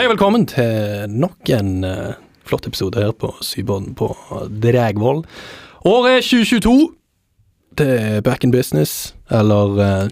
Hei, 0.00 0.06
velkommen 0.08 0.46
til 0.48 1.12
nok 1.12 1.50
en 1.52 1.82
uh, 1.84 2.14
flott 2.48 2.64
episode 2.64 2.96
her 2.96 3.10
på 3.12 3.34
Sybodden 3.44 3.90
på 3.92 4.06
Dragvoll. 4.48 5.18
Året 5.84 6.14
er 6.14 6.24
2022. 6.24 6.86
Det 7.76 7.88
er 8.00 8.22
back 8.24 8.46
in 8.48 8.54
business, 8.54 9.14
eller 9.28 9.76
uh, 9.76 10.08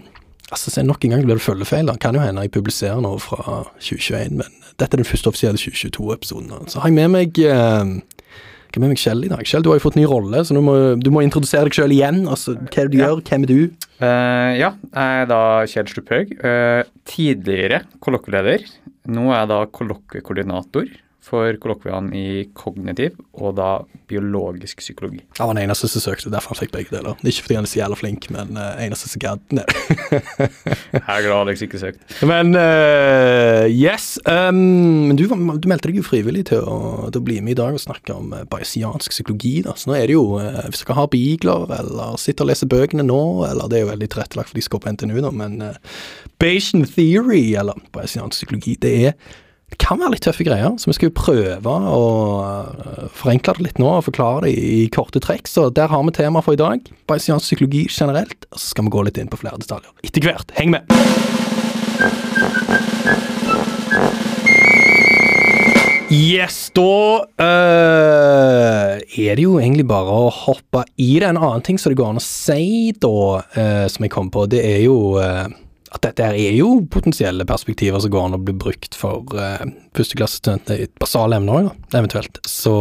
Altså, 0.51 0.69
se, 0.69 0.83
Nok 0.85 1.05
en 1.05 1.15
gang 1.15 1.25
blir 1.25 1.39
det 1.39 1.41
følgefeil. 1.41 1.89
da. 1.89 1.97
Kan 1.97 2.13
jo 2.13 2.21
hende 2.21 2.45
jeg 2.45 2.51
publiserer 2.51 3.01
noe 3.01 3.17
fra 3.17 3.63
2021, 3.81 4.37
men 4.37 4.61
dette 4.77 4.93
er 4.93 5.01
den 5.01 5.09
første 5.09 5.33
offisielle 5.33 5.57
2022-episoden. 5.57 6.69
Så 6.69 6.83
har 6.83 6.93
jeg 6.93 6.99
med 6.99 7.09
meg 7.09 7.41
eh, 7.41 7.95
har 8.77 8.83
med 8.85 8.91
meg 8.93 8.99
Kjell 9.01 9.23
i 9.25 9.29
dag. 9.31 9.41
Kjell, 9.49 9.63
du 9.65 9.69
har 9.71 9.79
jo 9.79 9.83
fått 9.87 9.95
ny 9.97 10.03
rolle, 10.05 10.43
så 10.45 10.53
du 10.53 10.61
må, 10.61 10.75
du 11.01 11.09
må 11.09 11.23
introdusere 11.25 11.65
deg 11.65 11.73
sjøl 11.79 11.93
igjen. 11.95 12.19
Altså, 12.29 12.53
Hva 12.55 12.83
er 12.83 12.87
det 12.87 12.91
du 12.93 12.97
Ja. 12.99 13.07
gjør? 13.09 13.21
Hvem 13.25 13.43
er 13.43 13.49
du? 13.49 13.61
Uh, 13.99 14.51
ja, 14.59 14.69
jeg 14.93 15.23
er 15.23 15.25
da 15.31 15.39
Kjell 15.65 15.87
Slupphaug. 15.89 16.35
Uh, 16.43 16.83
tidligere 17.09 17.81
kollokvieleder. 17.99 18.67
Nå 19.09 19.25
er 19.33 19.39
jeg 19.41 19.49
da 19.49 19.59
kollokviekoordinator 19.79 20.85
for 21.23 21.51
kollokviene 21.61 22.15
i 22.15 22.27
kognitiv 22.57 23.17
og 23.37 23.57
da 23.59 23.69
biologisk 24.09 24.79
psykologi. 24.81 25.19
Han 25.37 25.49
var 25.49 25.57
den 25.57 25.67
eneste 25.67 25.89
som 25.91 26.01
søkte, 26.01 26.31
derfor 26.31 26.55
han 26.55 26.61
fikk 26.61 26.71
begge 26.73 26.93
deler. 26.95 27.19
Ikke 27.21 27.45
fordi 27.45 27.57
han 27.59 27.67
er 27.67 27.71
så 27.71 27.79
jævla 27.81 27.97
flink, 27.99 28.29
men 28.33 28.57
uh, 28.57 28.79
eneste 28.81 29.11
som 29.11 29.21
gadd. 29.21 29.43
Nei. 29.53 29.65
Jeg 30.95 31.03
er 31.03 31.25
glad 31.25 31.35
Alex 31.43 31.63
ikke 31.65 31.81
søkte. 31.81 32.07
Men 32.29 32.55
uh, 32.55 33.67
yes. 33.69 34.15
Um, 34.25 35.11
du, 35.19 35.25
du 35.27 35.69
meldte 35.69 35.91
deg 35.91 35.99
jo 35.99 36.07
frivillig 36.07 36.47
til 36.49 36.63
å, 36.63 37.09
til 37.11 37.21
å 37.21 37.25
bli 37.27 37.39
med 37.43 37.53
i 37.53 37.59
dag 37.59 37.75
og 37.77 37.83
snakke 37.83 38.15
om 38.15 38.33
uh, 38.33 38.45
bayesiansk 38.49 39.13
psykologi. 39.13 39.59
da. 39.67 39.75
Så 39.77 39.91
nå 39.91 39.99
er 39.99 40.07
det 40.09 40.17
jo, 40.17 40.39
uh, 40.39 40.63
hvis 40.71 40.85
dere 40.85 40.97
har 41.01 41.11
bigler, 41.13 41.67
eller 41.81 42.17
sitter 42.21 42.47
og 42.47 42.53
leser 42.53 42.71
bøkene 42.71 43.05
nå, 43.05 43.21
eller 43.51 43.69
det 43.69 43.79
er 43.79 43.85
jo 43.85 43.91
veldig 43.91 44.09
tilrettelagt 44.15 44.53
for 44.53 44.59
de 44.59 44.65
skal 44.65 44.83
på 44.83 44.95
NTNU, 44.95 45.19
da, 45.27 45.35
men 45.43 45.61
uh, 45.67 46.01
Bayesian 46.39 46.87
theory, 46.87 47.51
eller 47.59 47.77
bayesiansk 47.93 48.39
psykologi, 48.39 48.77
det 48.79 48.95
er 49.09 49.39
det 49.69 49.77
kan 49.81 49.99
være 50.01 50.15
litt 50.15 50.25
tøffe 50.25 50.45
greier, 50.47 50.73
så 50.81 50.89
vi 50.89 50.95
skal 50.97 51.09
jo 51.11 51.17
prøve 51.17 51.75
å 51.93 52.05
eh, 52.41 53.03
forenkle 53.13 53.57
det 53.59 53.67
litt 53.67 53.81
nå 53.81 53.91
og 53.99 54.07
forklare 54.07 54.47
det 54.47 54.55
i 54.57 54.87
korte 54.93 55.21
trekk. 55.21 55.49
Så 55.49 55.69
der 55.73 55.91
har 55.93 56.03
vi 56.05 56.15
tema 56.17 56.41
for 56.45 56.57
i 56.57 56.61
dag. 56.61 56.89
Bayesiansk 57.09 57.51
psykologi 57.51 57.85
generelt. 57.93 58.49
Og 58.49 58.57
så 58.57 58.73
skal 58.73 58.89
vi 58.89 58.95
gå 58.97 59.05
litt 59.05 59.21
inn 59.21 59.29
på 59.29 59.41
flere 59.41 59.61
detaljer 59.61 59.93
etter 60.05 60.25
hvert. 60.25 60.57
Heng 60.57 60.73
med! 60.73 60.89
Yes, 66.09 66.71
da 66.73 67.21
øh, 67.37 68.95
er 68.97 69.35
det 69.37 69.43
jo 69.43 69.59
egentlig 69.59 69.85
bare 69.85 70.09
å 70.09 70.31
hoppe 70.33 70.81
i 70.97 71.19
det. 71.21 71.27
En 71.29 71.37
annen 71.37 71.61
ting 71.61 71.77
som 71.77 71.93
det 71.93 71.99
går 71.99 72.15
an 72.15 72.21
å 72.21 72.23
si 72.25 72.89
da, 72.97 73.43
øh, 73.45 73.85
som 73.93 74.07
jeg 74.07 74.13
kom 74.15 74.31
på, 74.33 74.47
det 74.49 74.63
er 74.65 74.81
jo 74.87 75.19
eh, 75.21 75.45
at 75.91 76.01
dette 76.05 76.21
her 76.25 76.35
er 76.37 76.53
jo 76.53 76.67
potensielle 76.91 77.45
perspektiver 77.49 77.99
som 78.03 78.11
går 78.13 78.25
an 78.27 78.37
å 78.37 78.41
bli 78.45 78.53
brukt 78.53 78.93
for 78.97 79.25
uh, 79.33 79.63
førsteklassestudenter 79.97 80.77
i 80.77 80.85
et 80.85 80.93
basale 81.01 81.39
emner 81.39 81.63
òg, 81.63 81.69
eventuelt. 81.97 82.37
Så 82.45 82.73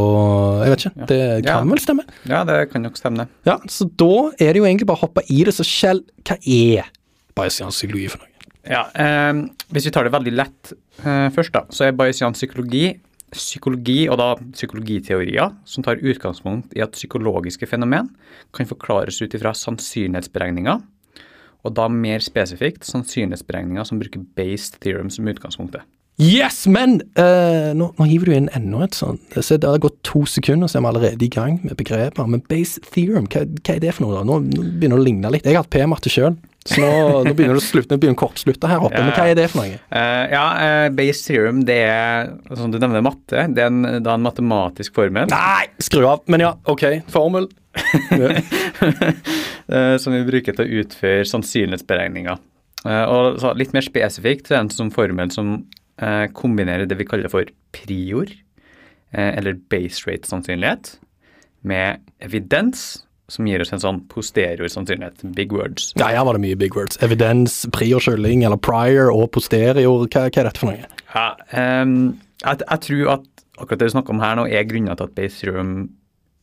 jeg 0.64 0.74
vet 0.74 0.84
ikke. 0.86 1.06
Det 1.08 1.20
Ja. 1.46 1.56
kan 1.58 1.72
vel 1.72 1.80
stemme? 1.80 2.04
Ja, 2.28 2.44
det 2.44 2.58
kan 2.72 2.82
nok 2.84 2.96
stemme. 3.00 3.28
Ja, 3.48 3.58
så 3.68 3.88
da 3.88 4.10
er 4.38 4.52
det 4.52 4.60
jo 4.60 4.68
egentlig 4.68 4.86
bare 4.90 5.00
å 5.00 5.06
hoppe 5.06 5.24
i 5.32 5.42
det. 5.44 5.54
Så 5.56 5.64
Kjell, 5.64 6.02
hva 6.28 6.36
er 6.44 6.90
bayesiansk 7.38 7.80
psykologi 7.80 8.10
for 8.12 8.18
noe? 8.24 8.28
Ja, 8.68 8.84
eh, 8.94 9.32
Hvis 9.72 9.84
vi 9.88 9.90
tar 9.90 10.04
det 10.04 10.12
veldig 10.12 10.32
lett 10.36 10.72
eh, 11.04 11.28
først, 11.32 11.52
da, 11.52 11.62
så 11.70 11.86
er 11.88 11.92
bayesiansk 11.96 12.40
psykologi 12.44 12.98
psykologi, 13.30 14.08
og 14.08 14.16
da 14.16 14.34
psykologiteorier, 14.54 15.50
som 15.68 15.84
tar 15.84 16.00
utgangspunkt 16.00 16.72
i 16.76 16.80
at 16.80 16.92
psykologiske 16.96 17.66
fenomen 17.68 18.08
kan 18.56 18.64
forklares 18.66 19.20
ut 19.20 19.34
ifra 19.36 19.52
sannsynlighetsberegninger, 19.52 20.80
og 21.66 21.74
da 21.78 21.88
mer 21.90 22.22
spesifikt 22.24 22.86
sannsynlighetsberegninger 22.88 23.86
som 23.88 24.00
bruker 24.00 24.24
based 24.38 24.78
theorem 24.84 25.10
som 25.12 25.28
utgangspunktet. 25.30 25.86
Yes, 26.18 26.64
men 26.66 26.96
uh, 27.14 27.70
nå, 27.78 27.92
nå 27.94 28.06
hiver 28.10 28.26
du 28.26 28.34
inn 28.34 28.48
enda 28.58 28.82
et 28.88 28.96
sånt. 28.98 29.22
Se, 29.38 29.54
det 29.54 29.68
har 29.70 29.78
gått 29.78 30.00
to 30.06 30.24
sekunder, 30.26 30.66
så 30.66 30.80
er 30.80 30.82
vi 30.82 30.90
allerede 30.90 31.22
i 31.24 31.30
gang 31.30 31.60
med 31.62 31.76
begreper. 31.78 32.26
Men 32.26 32.42
base 32.50 32.82
theorem, 32.90 33.28
hva, 33.30 33.44
hva 33.46 33.76
er 33.76 33.84
det 33.84 33.92
for 33.94 34.06
noe? 34.06 34.16
da? 34.16 34.24
Nå, 34.26 34.40
nå 34.48 34.64
begynner 34.80 34.98
det 34.98 35.04
å 35.04 35.06
ligne 35.06 35.30
litt. 35.30 35.46
Jeg 35.46 35.54
har 35.54 35.62
hatt 35.62 35.70
p-matte 35.70 36.10
sjøl, 36.10 36.34
så 36.66 36.82
nå, 36.82 36.90
nå 37.22 37.36
begynner 37.38 37.54
det 37.54 37.62
å 37.62 37.66
slutte, 37.68 37.92
nå 37.94 38.02
begynner 38.02 38.18
kortslutte 38.18 38.70
her 38.70 38.82
oppe. 38.82 38.98
Ja, 38.98 39.06
Men 39.06 39.14
hva 39.14 39.28
er 39.30 39.38
det 39.38 39.46
for 39.52 39.62
noe? 39.62 39.78
Uh, 39.94 40.24
ja, 40.34 40.42
uh, 40.58 40.88
base 40.98 41.22
theorem, 41.28 41.62
det 41.70 41.78
er, 41.86 42.34
som 42.50 42.74
du 42.74 42.80
nevner 42.82 43.06
matte, 43.06 43.46
det 43.54 43.62
er 43.62 43.70
en, 43.70 44.02
da 44.02 44.18
en 44.18 44.26
matematisk 44.26 44.98
formel. 44.98 45.30
Nei, 45.30 45.70
skru 45.86 46.02
av. 46.02 46.26
Men 46.26 46.48
ja, 46.48 46.56
ok. 46.66 46.88
Formel. 47.14 47.46
eh, 49.72 49.96
som 50.00 50.14
vi 50.14 50.24
bruker 50.28 50.56
til 50.56 50.64
å 50.64 50.82
utføre 50.82 51.26
sannsynlighetsberegninger. 51.28 52.40
Eh, 52.86 53.04
og 53.08 53.42
litt 53.58 53.74
mer 53.76 53.86
spesifikt 53.86 54.48
så 54.48 54.54
er 54.54 54.60
det 54.60 54.64
en 54.66 54.76
sånn 54.76 54.94
formel 54.94 55.32
som 55.34 55.56
eh, 56.02 56.26
kombinerer 56.36 56.88
det 56.88 56.98
vi 57.00 57.08
kaller 57.08 57.32
for 57.32 57.50
prior, 57.76 58.32
eller 59.08 59.54
base 59.72 60.04
rate 60.04 60.28
sannsynlighet, 60.28 60.90
med 61.64 62.02
evidens, 62.20 63.06
som 63.28 63.46
gir 63.48 63.60
oss 63.60 63.72
en 63.72 63.80
sånn 63.82 64.00
posterior 64.08 64.68
sannsynlighet. 64.72 65.22
Big 65.36 65.52
words. 65.52 65.90
Ja, 66.00 66.08
her 66.12 66.24
var 66.24 66.36
det 66.36 66.42
mye 66.46 66.58
big 66.60 66.76
words. 66.76 66.98
Evidens, 67.04 67.60
prior 67.72 68.00
skylling, 68.04 68.44
eller 68.44 68.60
prior 68.60 69.12
og 69.12 69.30
posterior. 69.36 69.76
Hva, 69.76 70.26
hva 70.28 70.28
er 70.28 70.48
dette 70.48 70.60
for 70.60 70.72
noe? 70.72 70.88
Ja, 71.12 71.26
um, 71.84 71.98
jeg, 72.40 72.62
jeg 72.64 72.84
tror 72.86 73.12
at 73.18 73.26
akkurat 73.58 73.82
det 73.82 73.90
du 73.90 73.94
snakker 73.96 74.16
om 74.16 74.22
her 74.22 74.38
nå, 74.38 74.46
er 74.48 74.68
grunner 74.68 74.96
til 74.96 75.10
at 75.10 75.16
base 75.18 75.48
room 75.48 75.74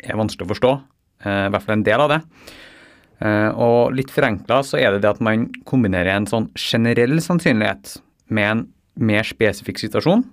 er 0.04 0.20
vanskelig 0.20 0.46
å 0.46 0.52
forstå. 0.54 0.76
Uh, 1.26 1.46
I 1.48 1.52
hvert 1.56 1.66
fall 1.66 1.78
en 1.80 1.88
del 1.88 2.06
av 2.06 2.14
det. 2.14 2.22
Eh, 3.24 3.50
og 3.52 3.96
litt 3.96 4.12
forenkla 4.12 4.62
så 4.68 4.80
er 4.82 4.96
det 4.96 5.04
det 5.06 5.14
at 5.16 5.24
man 5.24 5.48
kombinerer 5.68 6.16
en 6.16 6.30
sånn 6.30 6.50
generell 6.60 7.18
sannsynlighet 7.24 7.98
med 8.34 8.52
en 8.52 8.66
mer 8.96 9.28
spesifikk 9.28 9.80
situasjon. 9.82 10.26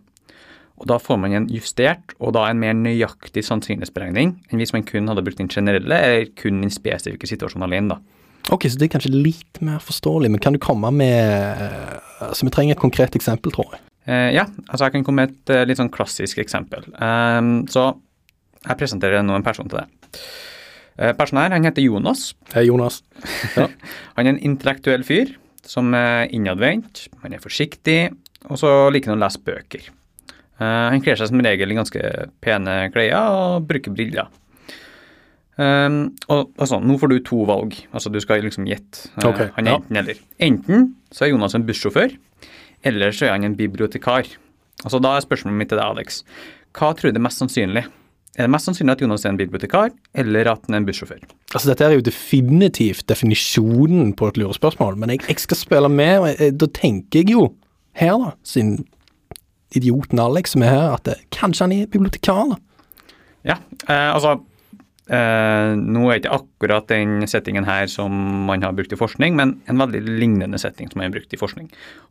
Og 0.82 0.88
da 0.90 0.96
får 0.98 1.20
man 1.20 1.36
en 1.36 1.46
justert 1.52 2.14
og 2.18 2.34
da 2.34 2.48
en 2.48 2.58
mer 2.58 2.74
nøyaktig 2.74 3.44
sannsynlighetsberegning 3.46 4.34
enn 4.50 4.62
hvis 4.62 4.72
man 4.74 4.86
kun 4.88 5.06
hadde 5.10 5.22
brukt 5.22 5.38
den 5.38 5.52
generelle 5.52 5.98
eller 5.98 6.32
kun 6.38 6.62
den 6.64 6.74
spesifikke 6.74 7.28
situasjonen 7.30 7.68
alene. 7.68 7.94
da. 7.94 8.22
Ok, 8.50 8.66
så 8.66 8.78
det 8.78 8.88
er 8.88 8.94
kanskje 8.96 9.12
litt 9.14 9.60
mer 9.62 9.78
forståelig, 9.84 10.32
men 10.32 10.42
kan 10.42 10.56
du 10.56 10.58
komme 10.62 10.90
med 10.90 11.12
eh, 11.14 11.98
Altså, 12.22 12.46
vi 12.46 12.52
trenger 12.54 12.76
et 12.76 12.82
konkret 12.82 13.16
eksempel, 13.18 13.50
tror 13.54 13.74
jeg. 13.74 13.82
Eh, 14.06 14.30
ja, 14.34 14.44
altså 14.68 14.86
jeg 14.86 14.96
kan 14.96 15.04
komme 15.06 15.24
med 15.24 15.32
et 15.32 15.52
eh, 15.54 15.64
litt 15.66 15.78
sånn 15.78 15.90
klassisk 15.94 16.38
eksempel. 16.42 16.86
Um, 16.98 17.64
så 17.70 17.92
jeg 18.62 18.78
presenterer 18.78 19.22
nå 19.26 19.34
en 19.34 19.46
person 19.46 19.70
til 19.70 19.80
deg. 19.80 20.18
Uh, 20.98 21.12
personen 21.16 21.44
her, 21.44 21.54
han 21.56 21.68
heter 21.68 21.84
Jonas. 21.84 22.32
Hei, 22.54 22.66
Jonas. 22.68 23.02
Ja. 23.58 23.68
Han 24.16 24.26
er 24.26 24.34
en 24.34 24.44
intellektuell 24.44 25.04
fyr 25.06 25.34
som 25.68 25.94
er 25.94 26.26
innadvendt, 26.34 27.06
han 27.22 27.34
er 27.36 27.42
forsiktig, 27.42 28.10
og 28.50 28.58
så 28.58 28.70
liker 28.90 29.12
han 29.12 29.20
å 29.20 29.22
lese 29.22 29.42
bøker. 29.46 29.88
Uh, 30.60 30.90
han 30.92 31.02
kler 31.04 31.18
seg 31.18 31.30
som 31.30 31.42
regel 31.42 31.72
i 31.72 31.78
ganske 31.78 32.02
pene 32.42 32.76
klær 32.94 33.14
og 33.20 33.68
bruker 33.68 33.94
briller. 33.94 34.30
Um, 35.60 36.14
og 36.32 36.50
altså, 36.56 36.78
nå 36.80 36.96
får 36.98 37.12
du 37.12 37.18
to 37.28 37.42
valg. 37.48 37.76
Altså, 37.92 38.10
du 38.10 38.18
skal 38.24 38.42
liksom 38.44 38.66
gjette. 38.68 39.08
Uh, 39.18 39.28
okay, 39.30 39.50
han 39.56 39.68
er 39.68 39.76
ja. 39.76 39.80
enten 39.80 40.00
eller. 40.00 40.22
Enten 40.42 40.86
så 41.12 41.26
er 41.26 41.34
Jonas 41.34 41.56
en 41.58 41.66
bussjåfør, 41.68 42.14
eller 42.88 43.14
så 43.14 43.28
er 43.28 43.36
han 43.36 43.46
en 43.46 43.58
bibliotekar. 43.58 44.30
Altså, 44.82 45.00
da 45.02 45.16
er 45.16 45.24
spørsmålet 45.24 45.60
mitt 45.60 45.72
til 45.72 45.80
deg, 45.80 45.86
Alex. 45.86 46.22
Hva 46.76 46.94
tror 46.96 47.12
du 47.12 47.20
er 47.20 47.26
mest 47.26 47.42
sannsynlig? 47.42 47.84
Er 48.32 48.46
det 48.46 48.52
mest 48.54 48.64
sannsynlig 48.64 48.94
at 48.94 49.02
Jonas 49.04 49.26
er 49.26 49.34
en 49.34 49.40
bibliotekar, 49.40 49.90
eller 50.16 50.48
at 50.54 50.62
han 50.64 50.76
er 50.76 50.80
en 50.80 50.86
bussjåfør? 50.88 51.20
Altså, 51.52 51.66
dette 51.68 51.84
er 51.84 51.98
jo 51.98 52.04
definitivt 52.06 53.04
definisjonen 53.10 54.14
på 54.16 54.30
et 54.30 54.40
lurespørsmål, 54.40 54.96
men 55.02 55.12
jeg, 55.12 55.26
jeg 55.28 55.42
skal 55.42 55.60
spille 55.60 55.90
med, 55.92 56.14
og 56.22 56.30
jeg, 56.30 56.54
da 56.60 56.68
tenker 56.72 57.20
jeg 57.20 57.34
jo 57.34 57.50
her, 58.00 58.16
da, 58.22 58.32
siden 58.48 58.86
idioten 59.76 60.20
Alex 60.20 60.54
som 60.54 60.64
er 60.64 60.72
her, 60.72 60.86
at 60.94 61.04
det, 61.08 61.18
kanskje 61.34 61.66
han 61.66 61.76
er 61.76 61.90
bibliotekar, 61.92 62.54
da. 62.54 62.60
Ja, 63.52 63.58
eh, 63.90 64.08
altså 64.14 64.38
eh, 65.10 65.72
Nå 65.78 66.04
er 66.10 66.20
ikke 66.20 66.36
akkurat 66.36 66.88
den 66.90 67.26
settingen 67.30 67.66
her 67.66 67.88
som 67.90 68.12
man 68.48 68.62
har 68.62 68.74
brukt 68.76 68.92
i 68.94 68.98
forskning, 68.98 69.36
men 69.38 69.56
en 69.70 69.80
veldig 69.82 70.02
lignende 70.06 70.60
setting 70.60 70.90
som 70.90 71.00
man 71.00 71.08
har 71.10 71.16
brukt 71.16 71.34
i 71.34 71.40
forskning. 71.40 71.70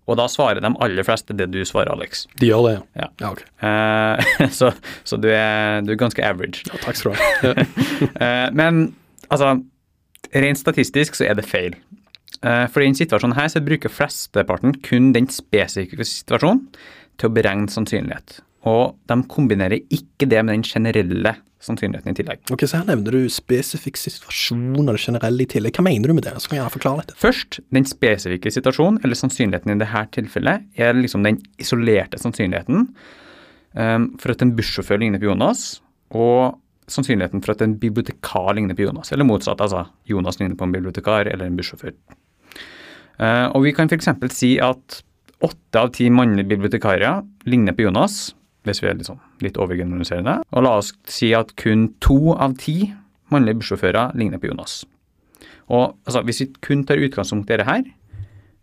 Og 0.10 0.18
da 0.20 0.28
svarer 0.32 0.64
de 0.64 0.74
aller 0.84 1.08
fleste 1.08 1.36
det 1.38 1.52
du 1.54 1.62
svarer, 1.68 1.94
Alex. 1.94 2.26
De 2.42 2.50
gjør 2.50 2.68
det, 2.68 2.76
Ja. 3.00 3.10
ja 3.22 3.32
okay. 3.32 3.48
Eh, 3.62 4.50
så 4.60 4.74
så 5.04 5.20
du, 5.22 5.30
er, 5.32 5.82
du 5.86 5.94
er 5.94 6.02
ganske 6.02 6.26
average. 6.26 6.66
Ja, 6.72 6.82
takk 6.84 7.00
skal 7.00 7.16
du 7.16 7.22
ha. 7.22 7.68
Eh, 8.22 8.48
men 8.58 8.96
altså, 9.30 9.56
rent 10.34 10.60
statistisk 10.60 11.16
så 11.18 11.28
er 11.30 11.38
det 11.38 11.46
feil. 11.48 11.76
Eh, 12.42 12.66
for 12.72 12.82
i 12.82 12.88
denne 12.88 12.98
situasjonen 12.98 13.38
her 13.38 13.50
så 13.54 13.62
bruker 13.64 13.94
flesteparten 13.94 14.74
kun 14.86 15.12
den 15.16 15.30
spesifikke 15.30 16.06
situasjonen 16.08 16.64
til 17.22 17.30
å 17.30 17.36
beregne 17.36 17.70
sannsynlighet. 17.70 18.40
Og 18.70 18.98
de 19.10 19.18
kombinerer 19.30 19.82
ikke 19.90 20.28
det 20.30 20.44
med 20.46 20.54
den 20.54 20.66
generelle 20.68 21.34
sannsynligheten 21.62 22.14
i 22.14 22.18
tillegg. 22.18 22.42
Ok, 22.54 22.66
så 22.70 22.82
her 22.82 22.88
nevner 22.90 23.16
du 23.16 23.30
spesifikk 23.32 24.00
situasjon 24.02 24.80
og 24.82 24.90
det 24.90 25.02
generelle 25.02 25.46
i 25.46 25.50
tillegg. 25.50 25.78
Hva 25.78 25.86
mener 25.86 26.10
du 26.10 26.18
med 26.18 26.26
det? 26.26 26.36
Så 26.42 26.52
kan 26.52 26.60
jeg 26.60 26.74
forklare 26.74 27.04
dette. 27.04 27.18
Først, 27.22 27.60
den 27.74 27.88
spesifikke 27.90 28.54
situasjonen, 28.54 29.00
eller 29.04 29.18
sannsynligheten 29.18 29.76
i 29.76 29.78
dette 29.82 30.04
tilfellet, 30.18 30.66
er 30.78 30.98
liksom 30.98 31.26
den 31.26 31.40
isolerte 31.62 32.22
sannsynligheten 32.22 32.90
um, 33.78 34.10
for 34.22 34.34
at 34.34 34.42
en 34.46 34.56
bussjåfør 34.58 35.02
ligner 35.02 35.22
på 35.22 35.30
Jonas, 35.30 35.80
og 36.18 36.58
sannsynligheten 36.92 37.44
for 37.46 37.54
at 37.54 37.62
en 37.66 37.78
bibliotekar 37.80 38.58
ligner 38.58 38.78
på 38.78 38.88
Jonas, 38.88 39.14
eller 39.14 39.30
motsatt, 39.30 39.62
altså 39.62 39.86
Jonas 40.10 40.42
ligner 40.42 40.58
på 40.60 40.68
en 40.68 40.76
bibliotekar 40.76 41.30
eller 41.32 41.48
en 41.48 41.58
bussjåfør. 41.60 41.96
Uh, 43.22 43.48
og 43.54 43.62
vi 43.68 43.74
kan 43.78 43.90
f.eks. 43.90 44.10
si 44.34 44.56
at 44.62 45.02
åtte 45.42 45.82
av 45.82 45.94
ti 45.94 46.10
mannlige 46.14 46.50
bibliotekarer 46.50 47.22
ligner 47.50 47.78
på 47.78 47.86
Jonas, 47.86 48.32
hvis 48.68 48.82
vi 48.84 48.90
er 48.92 49.00
sånn, 49.06 49.22
litt 49.42 49.58
overgeneraliserende. 49.58 50.42
Og 50.54 50.66
la 50.66 50.76
oss 50.82 50.92
si 51.10 51.32
at 51.38 51.56
kun 51.60 51.90
to 52.04 52.36
av 52.36 52.58
ti 52.62 52.92
mannlige 53.34 53.62
bussjåfører 53.62 54.18
ligner 54.20 54.42
på 54.42 54.52
Jonas. 54.52 54.84
Og 55.72 55.96
altså, 56.06 56.22
Hvis 56.28 56.42
vi 56.42 56.52
kun 56.62 56.86
tar 56.86 57.02
utgangspunkt 57.02 57.50
i 57.50 57.56
dette 57.56 57.70
her, 57.70 57.84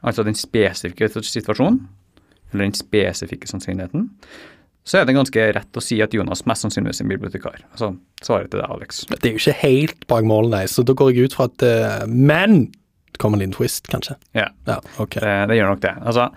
altså 0.02 0.22
den 0.22 0.36
spesifikke 0.38 1.08
situasjonen, 1.08 1.88
eller 2.52 2.64
den 2.64 2.76
spesifikke 2.76 3.48
sannsynligheten, 3.48 4.08
så 4.88 4.98
er 4.98 5.04
det 5.04 5.16
ganske 5.18 5.46
rett 5.52 5.76
å 5.76 5.84
si 5.84 5.98
at 6.00 6.14
Jonas 6.16 6.46
mest 6.48 6.64
sannsynligvis 6.64 7.02
er 7.02 7.10
bibliotekar. 7.10 7.60
Altså 7.74 7.92
svaret 8.24 8.52
til 8.52 8.62
deg, 8.62 8.70
Alex. 8.72 9.02
Det 9.10 9.18
er 9.20 9.34
jo 9.34 9.42
ikke 9.42 9.56
helt 9.60 10.06
bak 10.08 10.28
mål, 10.28 10.48
nei, 10.54 10.64
så 10.70 10.84
da 10.86 10.94
går 10.96 11.12
jeg 11.12 11.28
ut 11.28 11.36
fra 11.36 11.48
at 11.50 11.64
uh, 11.64 12.06
Men 12.08 12.70
det 13.12 13.20
kommer 13.20 13.36
en 13.36 13.44
liten 13.44 13.56
twist, 13.56 13.88
kanskje? 13.92 14.16
Ja, 14.36 14.48
ja 14.68 14.78
ok. 14.96 15.18
Det, 15.20 15.34
det, 15.50 15.58
gjør 15.58 15.74
nok 15.74 15.84
det. 15.84 15.92
Altså, 16.08 16.30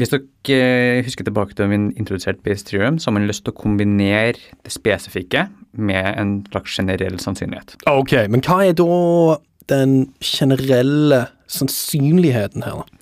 hvis 0.00 0.12
dere 0.14 1.02
husker 1.04 1.26
tilbake 1.26 1.56
til 1.56 1.68
min 1.70 1.90
introdusert 2.00 2.40
base 2.44 2.64
theorem, 2.66 2.98
så 2.98 3.10
har 3.10 3.18
man 3.18 3.28
lyst 3.28 3.44
til 3.44 3.52
å 3.52 3.60
kombinere 3.60 4.38
det 4.64 4.72
spesifikke 4.72 5.46
med 5.76 6.08
en 6.16 6.38
slags 6.48 6.78
generell 6.78 7.18
sannsynlighet. 7.20 7.76
Ok, 7.90 8.16
men 8.32 8.42
hva 8.46 8.62
er 8.64 8.78
da 8.78 9.36
den 9.70 9.92
generelle 10.24 11.26
sannsynligheten 11.50 12.64
her, 12.66 12.80
da? 12.80 12.96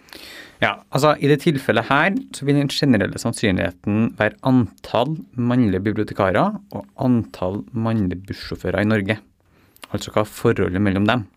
Ja, 0.59 0.73
altså 0.91 1.13
I 1.23 1.29
det 1.31 1.39
tilfellet 1.45 1.87
her 1.87 2.17
så 2.35 2.47
vil 2.47 2.59
den 2.59 2.71
generelle 2.73 3.21
sannsynligheten 3.23 4.13
være 4.19 4.41
antall 4.49 5.15
mannlige 5.39 5.85
bibliotekarer 5.87 6.57
og 6.75 6.87
antall 6.99 7.61
mannlige 7.71 8.25
bussjåfører 8.27 8.83
i 8.83 8.91
Norge. 8.91 9.21
Altså 9.95 10.11
hva 10.11 10.25
er 10.25 10.33
forholdet 10.33 10.83
mellom 10.83 11.07
dem. 11.07 11.29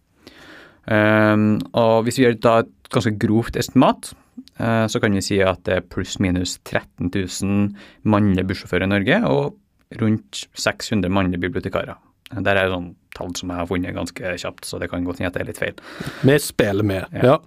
Um, 0.90 1.62
og 1.78 2.08
Hvis 2.08 2.18
vi 2.18 2.26
gjør 2.26 2.40
da 2.42 2.56
et 2.64 2.74
ganske 2.92 3.14
grovt 3.22 3.60
estimat, 3.62 4.10
så 4.62 5.02
kan 5.02 5.16
vi 5.16 5.24
si 5.26 5.40
at 5.44 5.64
det 5.66 5.76
er 5.78 5.86
pluss-minus 5.90 6.58
13 6.68 7.10
000 7.10 8.08
mannlige 8.08 8.48
bussjåfører 8.52 8.86
i 8.86 8.92
Norge 8.92 9.20
og 9.30 9.58
rundt 10.02 10.46
600 10.54 11.12
mannlige 11.12 11.42
bibliotekarer. 11.42 11.98
Der 12.32 12.58
er 12.58 12.72
sånn 12.72 12.92
tall 13.18 13.34
som 13.36 13.52
jeg 13.52 13.60
har 13.60 13.68
funnet 13.68 13.96
ganske 13.96 14.36
kjapt, 14.44 14.68
så 14.68 14.80
det 14.80 14.90
kan 14.92 15.04
godt 15.08 15.20
hende 15.20 15.32
at 15.32 15.38
det 15.38 15.44
er 15.44 15.50
litt 15.50 15.60
feil. 15.60 15.80
Vi 16.24 16.38
spiller 16.40 16.88
med, 16.88 17.18
ja. 17.18 17.34
ja. 17.34 17.38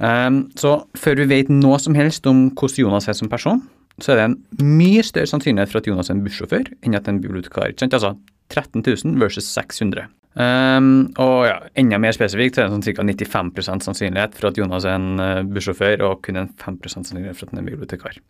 Um, 0.00 0.46
så 0.56 0.78
før 0.96 1.18
vi 1.20 1.28
vet 1.28 1.50
noe 1.52 1.76
som 1.82 1.96
helst 1.98 2.24
om 2.30 2.46
hvordan 2.54 2.86
Jonas 2.86 3.08
er 3.10 3.18
som 3.18 3.28
person, 3.32 3.60
så 4.00 4.14
er 4.14 4.20
det 4.20 4.28
en 4.30 4.76
mye 4.78 5.02
større 5.04 5.28
sannsynlighet 5.28 5.72
for 5.72 5.82
at 5.82 5.88
Jonas 5.90 6.08
er 6.08 6.16
en 6.16 6.22
bussjåfør 6.24 6.70
enn 6.86 6.96
at 6.96 7.08
en 7.10 7.20
bibliotekar. 7.20 7.74
Altså 7.90 8.14
13 8.50 8.82
000 8.86 9.20
versus 9.20 9.48
600. 9.54 10.08
Um, 10.30 11.08
og 11.18 11.48
ja, 11.48 11.56
enda 11.80 11.98
mer 11.98 12.14
spesifikt 12.14 12.54
så 12.54 12.62
er 12.62 12.68
det 12.68 12.76
sånn 12.76 12.84
ca. 13.00 13.02
95% 13.02 13.86
sannsynlighet 13.88 14.36
for 14.38 14.52
at 14.52 14.60
Jonas 14.60 14.86
er 14.86 14.94
en 14.94 15.18
uh, 15.18 15.40
bussjåfør, 15.42 16.04
og 16.06 16.20
kun 16.26 16.38
en 16.38 16.52
5% 16.60 16.94
sannsynlighet 16.94 17.38
for 17.38 17.48
at 17.48 17.56
han 17.56 17.64
er 17.64 17.66
bibliotekar. 17.72 18.20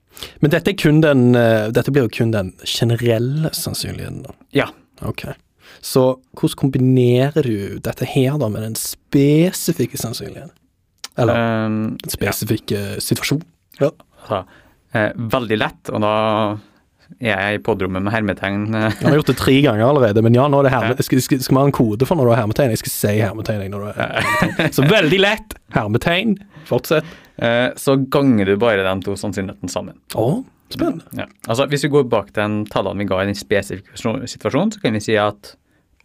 Men 0.41 0.55
dette, 0.55 0.73
den, 1.05 1.27
uh, 1.37 1.69
dette, 1.75 1.93
blir 1.93 2.09
jo 2.09 2.15
kun 2.21 2.33
den 2.33 2.55
generelle 2.65 3.53
sannsynligheten, 3.57 4.25
da? 4.29 4.37
Ja. 4.57 4.71
Ok. 5.05 5.27
Så 5.85 6.05
hvordan 6.37 6.59
kombinerer 6.61 7.47
du 7.47 7.79
dette 7.85 8.09
her 8.09 8.41
da 8.41 8.49
med 8.53 8.65
den 8.65 8.81
spesifikke 8.81 10.01
sannsynligheten? 10.01 10.57
Eller 11.21 11.67
um, 11.67 11.79
spesifikke 12.09 12.81
ja. 12.81 12.99
situasjonen? 13.05 13.45
Ja. 13.81 13.93
Altså, 14.21 14.43
eh, 14.97 15.13
veldig 15.37 15.59
lett, 15.61 15.93
og 15.93 16.03
da 16.05 16.15
er 17.19 17.33
jeg 17.35 17.59
i 17.59 17.63
podrommet 17.65 18.05
med 18.05 18.13
hermetegn. 18.15 18.69
jeg 18.73 19.07
har 19.07 19.17
gjort 19.19 19.33
det 19.33 19.37
tre 19.41 19.57
ganger 19.65 19.87
allerede, 19.87 20.23
men 20.25 20.37
ja, 20.37 20.47
nå 20.51 20.61
er 20.61 20.69
det 20.69 20.75
herme, 20.75 20.95
skal, 21.03 21.23
skal, 21.25 21.43
skal 21.43 21.57
vi 21.57 21.61
ha 21.61 21.67
en 21.69 21.75
kode 21.75 22.09
for 22.09 22.19
når 22.19 22.29
du 22.29 22.33
har 22.35 22.43
hermetegn? 22.43 22.75
Jeg 22.75 22.83
skal 22.85 22.95
si 22.95 23.17
hermetegn 23.19 23.67
når 23.73 23.83
du 23.83 23.89
har 23.91 23.99
hermetegn. 24.29 24.77
Så 24.77 24.87
veldig 24.89 25.21
lett! 25.21 25.59
Hermetegn. 25.75 26.39
Fortsett. 26.69 27.09
Eh, 27.41 27.69
så 27.81 27.97
ganger 28.13 28.53
du 28.53 28.57
bare 28.61 28.85
de 28.87 28.95
to 29.05 29.17
sannsynligheten 29.19 29.73
sammen. 29.73 29.99
Å, 30.15 30.29
spennende. 30.73 31.07
Ja. 31.19 31.27
Altså, 31.49 31.67
hvis 31.73 31.87
vi 31.87 31.93
går 31.97 32.07
bak 32.13 32.35
den 32.37 32.63
tallene 32.71 33.03
vi 33.03 33.09
ga 33.11 33.23
i 33.23 33.31
den 33.31 33.39
spesifikke 33.39 33.97
situasjonen, 33.99 34.75
så 34.75 34.83
kan 34.83 34.97
vi 34.97 35.05
si 35.05 35.19
at 35.21 35.55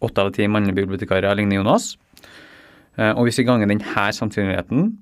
åtte 0.04 0.24
av 0.24 0.34
ti 0.36 0.48
mannlige 0.50 0.82
bibliotekarer 0.82 1.36
ligner 1.38 1.60
Jonas. 1.60 1.94
Eh, 2.96 3.12
og 3.12 3.26
hvis 3.28 3.40
vi 3.40 3.46
ganger 3.48 3.70
denne 3.70 4.06
sannsynligheten 4.18 4.94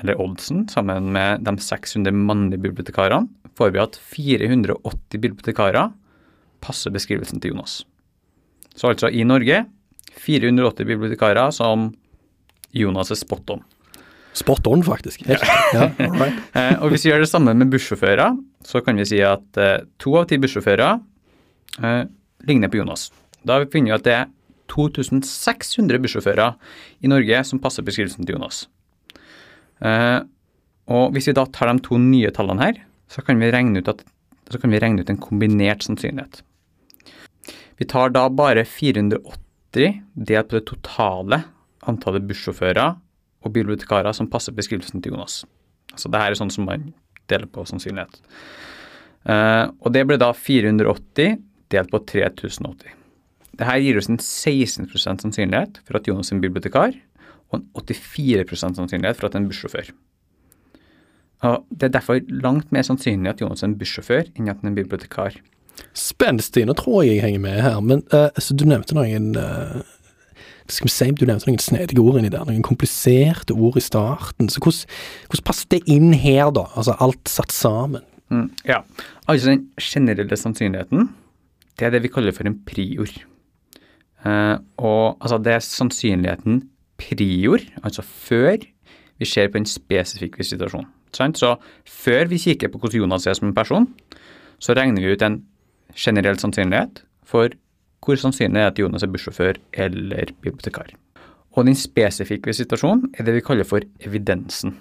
eller 0.00 0.20
oddsen, 0.20 0.66
sammen 0.72 1.12
med 1.12 1.44
de 1.44 1.56
600 1.60 2.14
mannlige 2.16 2.62
bibliotekarene, 2.64 3.28
får 3.58 3.74
vi 3.74 3.82
at 3.82 3.98
480 4.14 5.20
bibliotekarer 5.20 5.92
passer 6.64 6.94
beskrivelsen 6.94 7.42
til 7.42 7.52
Jonas. 7.52 7.82
Så 8.74 8.92
altså 8.92 9.10
i 9.12 9.24
Norge 9.28 9.64
480 10.22 10.88
bibliotekarer 10.88 11.52
som 11.52 11.90
Jonas 12.72 13.12
er 13.12 13.20
spot 13.20 13.50
on. 13.52 13.62
Spot 14.32 14.66
on, 14.66 14.82
faktisk. 14.84 15.26
Helt. 15.28 15.44
ja, 15.74 15.90
right. 15.98 16.38
Eh, 16.56 16.76
og 16.80 16.92
hvis 16.92 17.04
vi 17.04 17.10
gjør 17.12 17.24
det 17.24 17.28
samme 17.28 17.52
med 17.56 17.68
bussjåfører, 17.72 18.36
så 18.64 18.80
kan 18.84 18.96
vi 18.96 19.04
si 19.08 19.20
at 19.24 19.60
eh, 19.60 19.84
to 20.00 20.14
av 20.16 20.28
ti 20.30 20.38
bussjåfører 20.40 21.00
eh, 21.84 22.04
ligner 22.48 22.72
på 22.72 22.80
Jonas. 22.80 23.10
Da 23.44 23.60
finner 23.72 23.92
vi 23.92 23.98
at 23.98 24.06
det 24.06 24.14
er 24.22 24.30
2600 24.72 26.00
bussjåfører 26.00 26.56
i 27.04 27.10
Norge 27.12 27.42
som 27.44 27.60
passer 27.60 27.84
beskrivelsen 27.84 28.24
til 28.24 28.38
Jonas. 28.38 28.64
Eh, 29.82 30.20
og 30.92 31.14
hvis 31.14 31.28
vi 31.30 31.36
da 31.36 31.44
tar 31.50 31.70
de 31.70 31.82
to 31.84 31.98
nye 32.00 32.30
tallene 32.34 32.64
her, 32.66 32.80
så 33.10 33.22
kan 33.24 33.40
vi 33.40 33.50
regne 33.52 33.82
ut, 33.82 33.90
at, 33.90 34.02
vi 34.62 34.80
regne 34.82 35.02
ut 35.02 35.10
en 35.12 35.20
kombinert 35.20 35.84
sannsynlighet. 35.84 36.42
Vi 37.80 37.88
tar 37.90 38.12
da 38.14 38.28
bare 38.30 38.64
480 38.68 40.02
delt 40.14 40.50
på 40.50 40.58
det 40.58 40.66
totale 40.68 41.42
antallet 41.88 42.26
bussjåfører 42.28 42.94
og 43.42 43.54
bibliotekarer 43.54 44.14
som 44.14 44.28
passer 44.30 44.54
beskrivelsen 44.54 45.02
til 45.02 45.16
Jonas. 45.16 45.42
Altså 45.92 46.10
det 46.12 46.20
her 46.22 46.32
er 46.32 46.38
sånn 46.38 46.52
som 46.52 46.68
man 46.68 46.92
deler 47.30 47.48
på 47.50 47.64
sannsynlighet. 47.68 48.20
Uh, 49.26 49.70
og 49.82 49.92
det 49.94 50.04
ble 50.06 50.18
da 50.20 50.32
480 50.34 51.38
delt 51.72 51.92
på 51.92 52.00
3080. 52.10 52.98
Dette 53.52 53.78
gir 53.84 53.98
oss 54.00 54.08
en 54.10 54.20
16% 54.20 55.24
sannsynlighet 55.24 55.82
for 55.86 55.98
at 55.98 56.08
Jonas 56.08 56.32
er 56.32 56.38
en 56.38 56.44
bibliotekar, 56.44 56.94
og 57.52 57.60
en 57.60 57.94
84 57.94 58.58
sannsynlighet 58.62 59.18
for 59.18 59.28
at 59.28 59.34
det 59.34 59.40
er 59.40 59.44
en 59.44 59.50
bussjåfør. 59.52 59.92
Og 61.42 61.64
Det 61.70 61.82
er 61.82 61.96
derfor 61.98 62.20
langt 62.28 62.72
mer 62.72 62.82
sannsynlig 62.86 63.30
at 63.30 63.40
Jonas 63.40 63.62
er 63.62 63.72
en 63.72 63.78
bussjåfør 63.78 64.30
enn 64.36 64.48
at 64.48 64.60
han 64.60 64.70
er 64.70 64.72
en 64.72 64.78
bibliotekar. 64.78 65.40
Spenstig. 65.96 66.66
Nå 66.66 66.76
tror 66.78 67.02
jeg 67.02 67.16
jeg 67.16 67.24
henger 67.24 67.42
med 67.42 67.62
her, 67.64 67.80
men 67.80 68.04
uh, 68.12 68.30
altså, 68.30 68.54
du 68.54 68.64
nevnte 68.68 68.94
noen 68.94 69.32
uh, 69.36 69.82
skal 70.70 70.86
vi 70.86 70.92
si, 70.94 71.10
Du 71.10 71.26
nevnte 71.26 71.50
noen 71.50 71.60
snedige 71.60 72.00
ord 72.00 72.20
inni 72.20 72.30
der, 72.32 72.44
noen 72.46 72.62
kompliserte 72.64 73.56
ord 73.56 73.76
i 73.76 73.84
starten. 73.84 74.48
Så 74.48 74.62
hvordan, 74.62 74.86
hvordan 75.28 75.46
passer 75.48 75.72
det 75.74 75.82
inn 75.90 76.12
her, 76.14 76.52
da? 76.54 76.68
Altså 76.76 76.94
alt 77.02 77.28
satt 77.28 77.52
sammen? 77.52 78.06
Mm, 78.32 78.48
ja, 78.68 78.80
altså 79.26 79.50
Den 79.50 79.66
generelle 79.80 80.36
sannsynligheten, 80.36 81.10
det 81.78 81.86
er 81.86 81.90
det 81.92 82.04
vi 82.04 82.12
kaller 82.12 82.32
for 82.32 82.48
en 82.48 82.60
prior. 82.68 83.10
Uh, 84.22 84.56
og 84.78 85.18
altså 85.18 85.40
det 85.42 85.56
er 85.56 85.64
sannsynligheten 85.66 86.62
prior, 87.02 87.62
altså 87.82 88.02
før 88.02 88.62
vi 89.18 89.28
ser 89.28 89.50
på 89.52 89.60
en 89.60 89.68
spesifikk 89.68 90.38
situasjon. 90.42 90.86
Så 91.12 91.56
før 91.86 92.28
vi 92.30 92.40
kikker 92.40 92.72
på 92.72 92.80
hvordan 92.80 93.04
Jonas 93.04 93.26
er 93.26 93.36
som 93.36 93.50
en 93.50 93.56
person, 93.56 93.88
så 94.62 94.74
regner 94.78 95.02
vi 95.02 95.12
ut 95.12 95.22
en 95.22 95.42
generell 95.94 96.38
sannsynlighet 96.40 97.02
for 97.28 97.52
hvor 98.02 98.18
sannsynlig 98.18 98.56
det 98.56 98.62
er 98.62 98.70
at 98.72 98.80
Jonas 98.80 99.04
er 99.04 99.12
bussjåfør 99.12 99.58
eller 99.84 100.32
bibliotekar. 100.42 100.94
Og 101.52 101.66
den 101.68 101.76
spesifikke 101.76 102.54
situasjonen 102.56 103.12
er 103.18 103.26
det 103.26 103.36
vi 103.36 103.44
kaller 103.44 103.68
for 103.68 103.84
evidensen. 104.00 104.78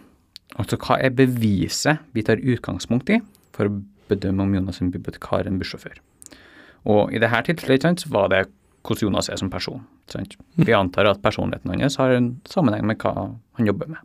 Altså 0.60 0.80
hva 0.80 0.98
er 1.04 1.14
beviset 1.16 2.02
vi 2.16 2.24
tar 2.24 2.42
utgangspunkt 2.42 3.12
i 3.12 3.20
for 3.56 3.68
å 3.68 3.82
bedømme 4.12 4.48
om 4.48 4.56
Jonas 4.56 4.80
er 4.80 4.88
en 4.88 4.96
bibliotekar 4.96 5.44
eller 5.44 5.54
en 5.54 5.60
bussjåfør. 5.62 6.00
Og 6.90 7.14
i 7.14 7.22
dette 7.22 7.44
tilfellet 7.52 8.08
var 8.10 8.32
det 8.32 8.46
hvordan 8.86 9.08
Jonas 9.08 9.30
er 9.30 9.40
som 9.40 9.52
person. 9.54 9.84
Sant? 10.12 10.38
Vi 10.58 10.74
antar 10.76 11.10
at 11.10 11.22
personligheten 11.24 11.82
hans 11.82 12.00
har 12.02 12.14
en 12.16 12.34
sammenheng 12.50 12.88
med 12.90 13.02
hva 13.02 13.30
han 13.30 13.70
jobber 13.70 13.92
med. 13.94 14.02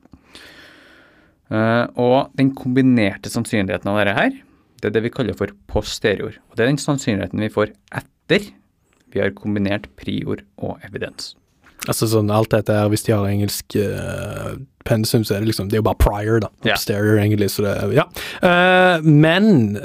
Uh, 1.46 1.86
og 2.02 2.34
den 2.38 2.50
kombinerte 2.58 3.30
sannsynligheten 3.30 3.90
av 3.92 4.00
dette 4.00 4.16
her, 4.16 4.36
det 4.82 4.90
er 4.90 4.94
det 4.96 5.04
vi 5.06 5.14
kaller 5.14 5.36
for 5.38 5.52
posterior. 5.70 6.36
Og 6.50 6.58
det 6.58 6.64
er 6.64 6.72
den 6.72 6.82
sannsynligheten 6.82 7.42
vi 7.44 7.52
får 7.52 7.72
etter 7.94 8.50
vi 9.14 9.22
har 9.22 9.32
kombinert 9.38 9.86
prior 9.96 10.42
og 10.58 10.82
evidens. 10.84 11.34
Altså 11.86 12.08
sånn 12.10 12.32
alt 12.34 12.50
dette 12.50 12.74
her, 12.74 12.88
hvis 12.90 13.06
de 13.06 13.14
har 13.14 13.28
engelsk 13.30 13.76
uh, 13.78 14.56
pensum, 14.88 15.22
så 15.24 15.36
er 15.36 15.44
det 15.44 15.52
liksom 15.52 15.68
Det 15.70 15.78
er 15.78 15.84
jo 15.84 15.86
bare 15.86 16.02
prior, 16.02 16.40
da. 16.42 16.50
Posterior, 16.58 16.74
Posterior, 16.74 17.20
egentlig, 17.22 17.50
så 17.54 17.64
det 17.64 17.74
Ja. 17.96 18.06
Uh, 18.42 19.06
men 19.06 19.78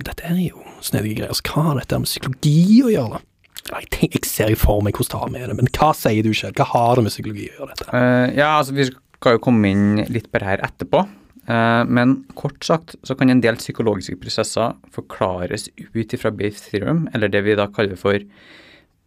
dette 0.00 0.24
er 0.24 0.40
jo 0.40 0.64
snedige 0.80 1.20
greier. 1.20 1.36
Så 1.36 1.44
hva 1.44 1.66
har 1.68 1.82
dette 1.82 2.00
med 2.00 2.08
psykologi 2.08 2.80
å 2.86 2.94
gjøre? 2.94 3.20
da? 3.20 3.26
Jeg, 3.68 3.86
tenker, 3.92 4.18
jeg 4.18 4.30
ser 4.30 4.56
for 4.58 4.82
meg 4.84 4.96
hvordan 4.96 5.12
det 5.12 5.20
har 5.22 5.32
med 5.34 5.48
det, 5.50 5.56
men 5.60 5.70
hva 5.76 5.92
sier 5.96 6.26
du 6.26 6.32
selv? 6.36 6.56
Hva 6.58 6.66
har 6.72 6.98
det 6.98 7.06
med 7.06 7.14
psykologi 7.14 7.48
å 7.50 7.56
gjøre, 7.58 7.74
dette? 7.74 7.88
Uh, 7.92 8.26
ja, 8.38 8.50
altså 8.56 8.76
Vi 8.76 8.88
skal 8.90 9.36
jo 9.36 9.42
komme 9.44 9.72
inn 9.74 10.04
litt 10.08 10.30
på 10.32 10.40
det 10.40 10.48
her 10.48 10.64
etterpå. 10.66 11.04
Uh, 11.50 11.82
men 11.88 12.20
kort 12.38 12.62
sagt 12.66 12.96
så 13.06 13.16
kan 13.18 13.32
en 13.32 13.42
del 13.44 13.58
psykologiske 13.60 14.18
prosesser 14.22 14.76
forklares 14.94 15.68
ut 15.76 16.16
ifra 16.16 16.32
Bayes 16.34 16.62
theorem, 16.68 17.06
eller 17.14 17.32
det 17.32 17.44
vi 17.46 17.58
da 17.58 17.68
kaller 17.72 18.00
for 18.00 18.22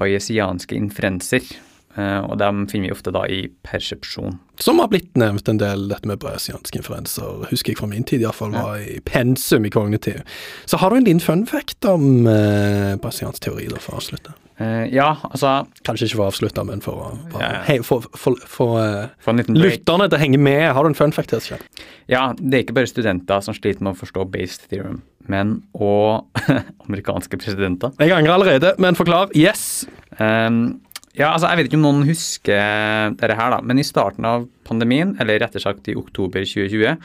bayesianske 0.01 0.75
inferenser. 0.77 1.45
Uh, 1.93 2.25
og 2.25 2.39
dem 2.41 2.63
finner 2.71 2.89
vi 2.89 2.95
ofte 2.95 3.12
da 3.13 3.21
i 3.29 3.43
persepsjon. 3.67 4.39
Som 4.62 4.79
har 4.81 4.89
blitt 4.89 5.12
nevnt 5.19 5.50
en 5.50 5.59
del, 5.62 5.85
dette 5.91 6.09
med 6.09 6.21
bayesianske 6.23 6.79
inferenser. 6.79 7.43
Husker 7.51 7.73
jeg 7.73 7.79
fra 7.81 7.89
min 7.91 8.05
tid 8.07 8.23
iallfall, 8.23 8.55
ja. 8.55 8.63
var 8.65 8.79
i 8.81 8.97
pensum 9.05 9.67
i 9.67 9.71
kognitiv. 9.73 10.23
Så 10.65 10.79
har 10.81 10.89
du 10.89 10.97
en 10.97 11.05
liten 11.05 11.21
fun 11.21 11.43
fact 11.50 11.85
om 11.85 12.25
uh, 12.25 12.95
bayesiansk 13.01 13.45
teori, 13.45 13.67
da, 13.69 13.81
for 13.83 13.93
å 13.93 14.01
avslutte? 14.01 14.33
Uh, 14.57 14.85
ja, 14.93 15.15
altså 15.25 15.63
Kanskje 15.81 16.05
ikke 16.05 16.17
for 16.19 16.25
å 16.27 16.29
avslutte, 16.29 16.63
men 16.65 16.81
for 16.85 17.00
å 17.01 17.07
ja, 17.35 17.39
ja. 17.41 17.62
Hei, 17.67 17.77
for, 17.85 18.05
for, 18.17 18.38
for, 18.50 18.77
for 19.21 19.41
lytterne 19.53 20.07
til 20.07 20.17
å 20.17 20.21
henge 20.21 20.39
med. 20.41 20.63
Har 20.73 20.85
du 20.85 20.91
en 20.91 20.97
fun 20.97 21.13
fact 21.13 21.33
her, 21.33 21.43
Kjell? 21.45 21.62
Ja, 22.09 22.31
det 22.38 22.57
er 22.57 22.65
ikke 22.65 22.77
bare 22.77 22.89
studenter 22.89 23.45
som 23.45 23.57
sliter 23.57 23.85
med 23.85 23.93
å 23.93 24.00
forstå 24.01 24.25
based 24.33 24.65
theorem, 24.73 25.03
men 25.29 25.59
og 25.77 26.25
amerikanske 26.88 27.38
presidenter. 27.38 27.93
Jeg 28.01 28.17
angrer 28.17 28.38
allerede, 28.39 28.73
men 28.81 28.97
forklar. 28.97 29.29
Yes! 29.38 29.85
Um, 30.17 30.81
ja, 31.13 31.29
altså 31.29 31.51
Jeg 31.51 31.60
vet 31.60 31.70
ikke 31.70 31.79
om 31.79 31.86
noen 31.86 32.08
husker 32.10 33.13
dette 33.20 33.38
her, 33.38 33.53
da, 33.53 33.62
men 33.62 33.82
i 33.82 33.86
starten 33.86 34.25
av 34.25 34.48
pandemien, 34.67 35.15
eller 35.22 35.41
rettere 35.43 35.62
sagt 35.62 35.89
i 35.91 35.98
oktober 36.00 36.46
2020, 36.48 36.96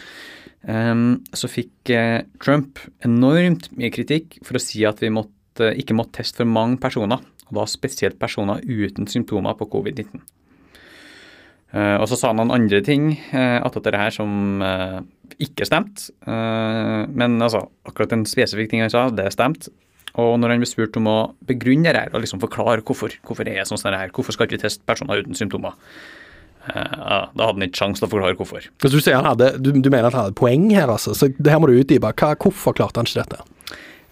um, 0.69 1.03
så 1.37 1.51
fikk 1.53 1.93
uh, 1.93 2.23
Trump 2.41 2.81
enormt 3.05 3.69
mye 3.77 3.93
kritikk 3.93 4.41
for 4.47 4.57
å 4.57 4.63
si 4.63 4.85
at 4.89 5.03
vi 5.05 5.13
måtte, 5.13 5.75
ikke 5.77 5.97
måtte 5.99 6.23
teste 6.23 6.41
for 6.41 6.49
mange 6.49 6.81
personer, 6.81 7.21
og 7.49 7.61
da 7.61 7.69
spesielt 7.69 8.19
personer 8.21 8.65
uten 8.65 9.09
symptomer 9.11 9.57
på 9.59 9.69
covid-19. 9.77 10.25
Uh, 11.69 12.01
og 12.01 12.07
så 12.09 12.17
sa 12.17 12.31
han 12.31 12.41
noen 12.41 12.55
andre 12.55 12.81
ting 12.81 13.11
uh, 13.35 13.61
attåt 13.61 13.85
dette 13.91 14.01
her 14.01 14.15
som 14.15 14.63
uh, 14.65 15.03
ikke 15.37 15.69
stemte. 15.69 16.15
Uh, 16.25 17.05
men 17.13 17.37
altså, 17.45 17.67
akkurat 17.85 18.15
en 18.17 18.25
spesifikk 18.29 18.73
ting 18.73 18.87
han 18.87 18.93
sa, 18.93 19.11
det 19.13 19.29
stemte. 19.37 19.69
Og 20.19 20.39
når 20.41 20.55
han 20.55 20.63
ble 20.63 20.69
spurt 20.69 20.97
om 20.99 21.09
å 21.11 21.19
begrunne 21.47 21.93
det 21.93 22.07
her, 22.07 22.15
og 22.15 22.25
liksom 22.25 22.43
forklare 22.43 22.83
hvorfor, 22.87 23.15
hvorfor 23.27 23.47
er 23.47 23.61
det 23.61 23.69
sånn 23.71 23.81
som 23.81 23.93
det 23.95 24.01
her, 24.01 24.15
hvorfor 24.15 24.35
skal 24.35 24.49
ikke 24.49 24.59
vi 24.59 24.65
teste 24.65 24.87
personer 24.89 25.23
uten 25.23 25.39
symptomer, 25.39 25.77
uh, 26.67 26.73
da 26.75 27.21
hadde 27.31 27.53
han 27.53 27.69
ikke 27.69 27.85
sjanse 27.85 28.03
til 28.03 28.09
å 28.09 28.15
forklare 28.17 28.39
hvorfor. 28.39 28.67
Så 28.83 28.91
du, 28.91 28.99
han 29.07 29.29
hadde, 29.29 29.53
du, 29.63 29.71
du, 29.77 29.91
mener 29.93 30.11
at 30.11 30.19
han 30.19 30.29
hadde 30.29 30.41
poeng 30.41 30.67
her, 30.75 30.91
altså? 30.91 31.15
Så 31.15 31.31
det 31.37 31.55
her 31.55 31.63
må 31.63 31.71
du 31.71 31.79
utdype. 31.79 32.11
Hvorfor 32.43 32.75
klarte 32.79 32.99
han 32.99 33.09
ikke 33.09 33.23
dette? 33.23 33.47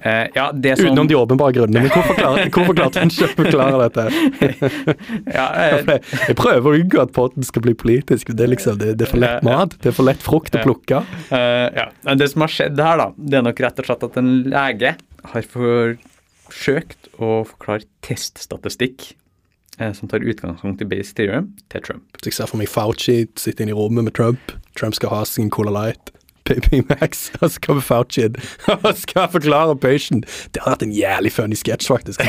Uh, 0.07 0.29
ja, 0.37 0.51
det 0.55 0.77
som... 0.77 0.93
Utenom 0.93 1.09
de 1.11 1.17
åpenbare 1.19 1.57
grunnene, 1.57 1.83
men 1.83 1.91
hvorfor 1.91 2.15
klarte, 2.21 2.47
klarte 2.79 3.03
han 3.03 3.11
ikke 3.11 3.27
å 3.27 3.35
forklare 3.41 3.89
dette? 3.89 4.05
ja, 5.41 5.47
uh... 5.51 5.93
jeg 6.29 6.37
prøver 6.39 6.69
å 6.71 6.83
unngå 6.85 7.03
at 7.03 7.15
potten 7.17 7.49
skal 7.49 7.65
bli 7.67 7.75
politisk, 7.75 8.31
det 8.31 8.47
er 8.47 8.53
liksom, 8.55 8.79
det, 8.79 8.93
det 9.01 9.09
er 9.09 9.11
for 9.17 9.25
lett 9.25 9.43
mat. 9.49 9.75
Det 9.83 9.91
er 9.91 9.97
for 9.97 10.07
lett 10.07 10.23
frukt 10.23 10.55
å 10.55 10.63
plukke. 10.63 11.03
ja, 11.33 11.89
Det 12.15 12.31
som 12.31 12.47
har 12.47 12.55
skjedd 12.61 12.87
her, 12.87 13.03
da, 13.03 13.11
det 13.17 13.41
er 13.41 13.47
nok 13.49 13.67
rett 13.67 13.83
og 13.83 13.91
slett 13.91 14.07
at 14.07 14.21
en 14.23 14.31
lege 14.53 14.95
har 15.25 15.47
forsøkt 15.51 17.09
å 17.19 17.45
forklare 17.49 17.87
teststatistikk 18.07 19.13
eh, 19.79 19.93
som 19.97 20.11
tar 20.11 20.25
utgangspunkt 20.25 20.83
i 20.83 20.89
base 20.89 21.15
theorem 21.17 21.53
til 21.73 21.85
Trump. 21.87 22.21
Så 22.21 22.31
jeg 22.31 22.39
ser 22.39 22.51
for 22.51 22.61
meg 22.61 22.71
Fauci 22.73 23.25
sitte 23.41 23.65
inne 23.65 23.75
i 23.75 23.79
rommet 23.79 24.09
med 24.09 24.17
Trump. 24.17 24.55
Trump 24.79 24.97
skal 24.99 25.15
ha 25.15 25.25
sin 25.29 25.51
Cola 25.51 25.75
Light. 25.75 26.13
Baby 26.47 26.85
Max, 26.87 27.33
og 27.41 27.51
så 27.51 27.63
kommer 27.65 27.83
Fauci 27.83 28.23
inn 28.29 28.37
og 28.75 28.93
skal 29.01 29.27
forklare 29.33 29.75
patient. 29.83 30.29
Det 30.55 30.63
har 30.63 30.77
vært 30.77 30.87
en 30.87 30.95
jævlig 30.95 31.33
funny 31.35 31.59
sketsj, 31.59 31.89
faktisk. 31.91 32.23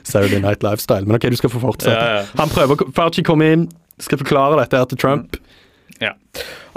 Saturday 0.00 0.40
Night 0.40 0.64
Lifestyle. 0.64 1.04
Men 1.04 1.18
ok, 1.18 1.28
du 1.28 1.36
skal 1.36 1.52
få 1.52 1.60
fortsette. 1.66 1.98
Ja, 1.98 2.22
ja. 2.22 2.26
Han 2.40 2.52
prøver, 2.52 2.86
Fauci 2.96 3.24
kommer 3.26 3.52
inn, 3.52 3.68
skal 4.00 4.20
forklare 4.22 4.56
dette 4.62 4.80
her 4.80 4.88
til 4.88 5.00
Trump. 5.00 5.36
Ja. 6.00 6.14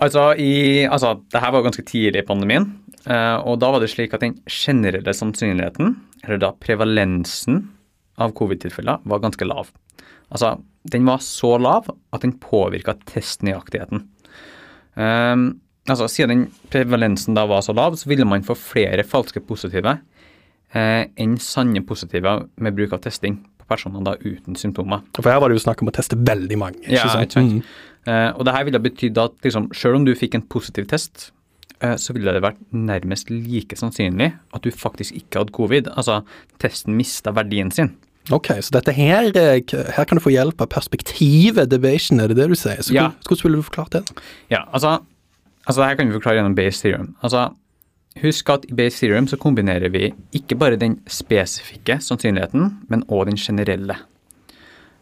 Altså, 0.02 0.34
i, 0.36 0.84
altså, 0.84 1.16
det 1.32 1.40
her 1.40 1.54
var 1.56 1.64
ganske 1.64 1.86
tidlig 1.88 2.24
i 2.24 2.28
pandemien. 2.28 2.68
Uh, 3.04 3.40
og 3.44 3.58
da 3.60 3.70
var 3.74 3.84
det 3.84 3.90
slik 3.92 4.14
at 4.16 4.24
den 4.24 4.38
generelle 4.48 5.14
sannsynligheten, 5.16 5.98
eller 6.24 6.40
da 6.40 6.54
prevalensen 6.56 7.66
av 8.22 8.32
covid-tilfeller, 8.38 9.02
var 9.10 9.24
ganske 9.24 9.48
lav. 9.48 9.74
Altså, 10.32 10.56
den 10.88 11.08
var 11.08 11.20
så 11.24 11.58
lav 11.60 11.90
at 12.16 12.24
den 12.24 12.38
påvirka 12.40 12.96
testnøyaktigheten. 13.10 14.06
Um, 14.96 15.46
altså, 15.90 16.08
siden 16.08 16.32
den 16.32 16.46
prevalensen 16.72 17.36
da 17.36 17.46
var 17.50 17.66
så 17.66 17.76
lav, 17.76 17.98
så 18.00 18.08
ville 18.12 18.28
man 18.30 18.46
få 18.48 18.56
flere 18.58 19.04
falske 19.08 19.44
positive 19.44 19.98
eh, 20.72 21.04
enn 21.20 21.38
sanne 21.42 21.82
positive 21.88 22.38
med 22.56 22.78
bruk 22.78 22.96
av 22.96 23.04
testing 23.04 23.40
på 23.60 23.68
personer 23.72 24.06
da 24.06 24.16
uten 24.22 24.56
symptomer. 24.60 25.04
For 25.18 25.34
her 25.34 25.42
var 25.44 25.52
det 25.52 25.60
jo 25.60 25.66
snakk 25.66 25.84
om 25.84 25.92
å 25.92 25.96
teste 25.96 26.20
veldig 26.20 26.60
mange. 26.62 26.84
ikke 26.86 27.00
ja, 27.00 27.10
sant? 27.10 27.28
Ikke 27.28 27.40
sant? 27.40 27.56
Mm. 27.60 27.90
Uh, 28.04 28.30
og 28.36 28.44
det 28.48 28.56
her 28.56 28.68
ville 28.68 28.84
betydd 28.84 29.20
at 29.22 29.36
liksom, 29.48 29.72
selv 29.76 30.00
om 30.00 30.08
du 30.08 30.16
fikk 30.20 30.36
en 30.38 30.48
positiv 30.52 30.88
test, 30.92 31.32
Eh, 31.32 31.43
så 32.00 32.16
ville 32.16 32.34
det 32.36 32.44
vært 32.44 32.60
nærmest 32.72 33.32
like 33.34 33.78
sannsynlig 33.80 34.32
at 34.56 34.66
du 34.66 34.72
faktisk 34.72 35.16
ikke 35.18 35.42
hadde 35.42 35.56
covid. 35.56 35.90
Altså, 35.98 36.22
testen 36.63 36.98
mista 36.98 37.34
verdien 37.36 37.72
sin. 37.74 37.94
Ok, 38.32 38.54
så 38.63 38.78
dette 38.78 38.94
her, 38.96 39.32
eh, 39.36 39.60
her 39.98 40.06
kan 40.08 40.18
du 40.18 40.24
få 40.24 40.32
hjelp 40.32 40.62
av 40.63 40.70
perspektivet 40.72 41.68
deviation, 41.72 42.22
er 42.24 42.32
det 42.32 42.38
det 42.40 42.48
du 42.54 42.56
sier? 42.56 42.80
Så 42.80 42.96
ja. 42.96 43.10
Hvordan 43.28 43.44
ville 43.44 43.60
du 43.60 43.68
forklart 43.68 43.98
det? 43.98 44.04
Ja, 44.54 44.63
altså, 44.72 45.02
altså 45.66 45.82
det 45.82 45.90
her 45.90 46.00
kan 46.00 46.08
vi 46.08 46.16
forklare 46.16 46.40
gjennom 46.40 46.56
base 46.56 46.86
theorem. 46.86 47.12
Altså, 47.22 47.50
Husk 48.22 48.50
at 48.54 48.66
i 48.70 48.75
base 48.78 49.02
theorem 49.02 49.25
så 49.25 49.40
kombinerer 49.42 49.90
vi 49.90 50.12
ikke 50.38 50.58
bare 50.62 50.78
den 50.78 51.00
spesifikke 51.10 51.98
sannsynligheten, 51.98 52.68
men 52.90 53.06
òg 53.10 53.25
den 53.32 53.40
generelle. 53.42 53.96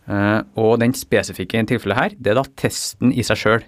Uh, 0.08 0.42
og 0.56 0.80
den 0.80 0.96
spesifikke 0.98 1.60
i 1.60 1.68
tilfellet 1.68 2.00
her, 2.00 2.16
det 2.16 2.32
er 2.32 2.40
da 2.40 2.46
testen 2.58 3.12
i 3.12 3.26
seg 3.28 3.42
sjøl. 3.42 3.66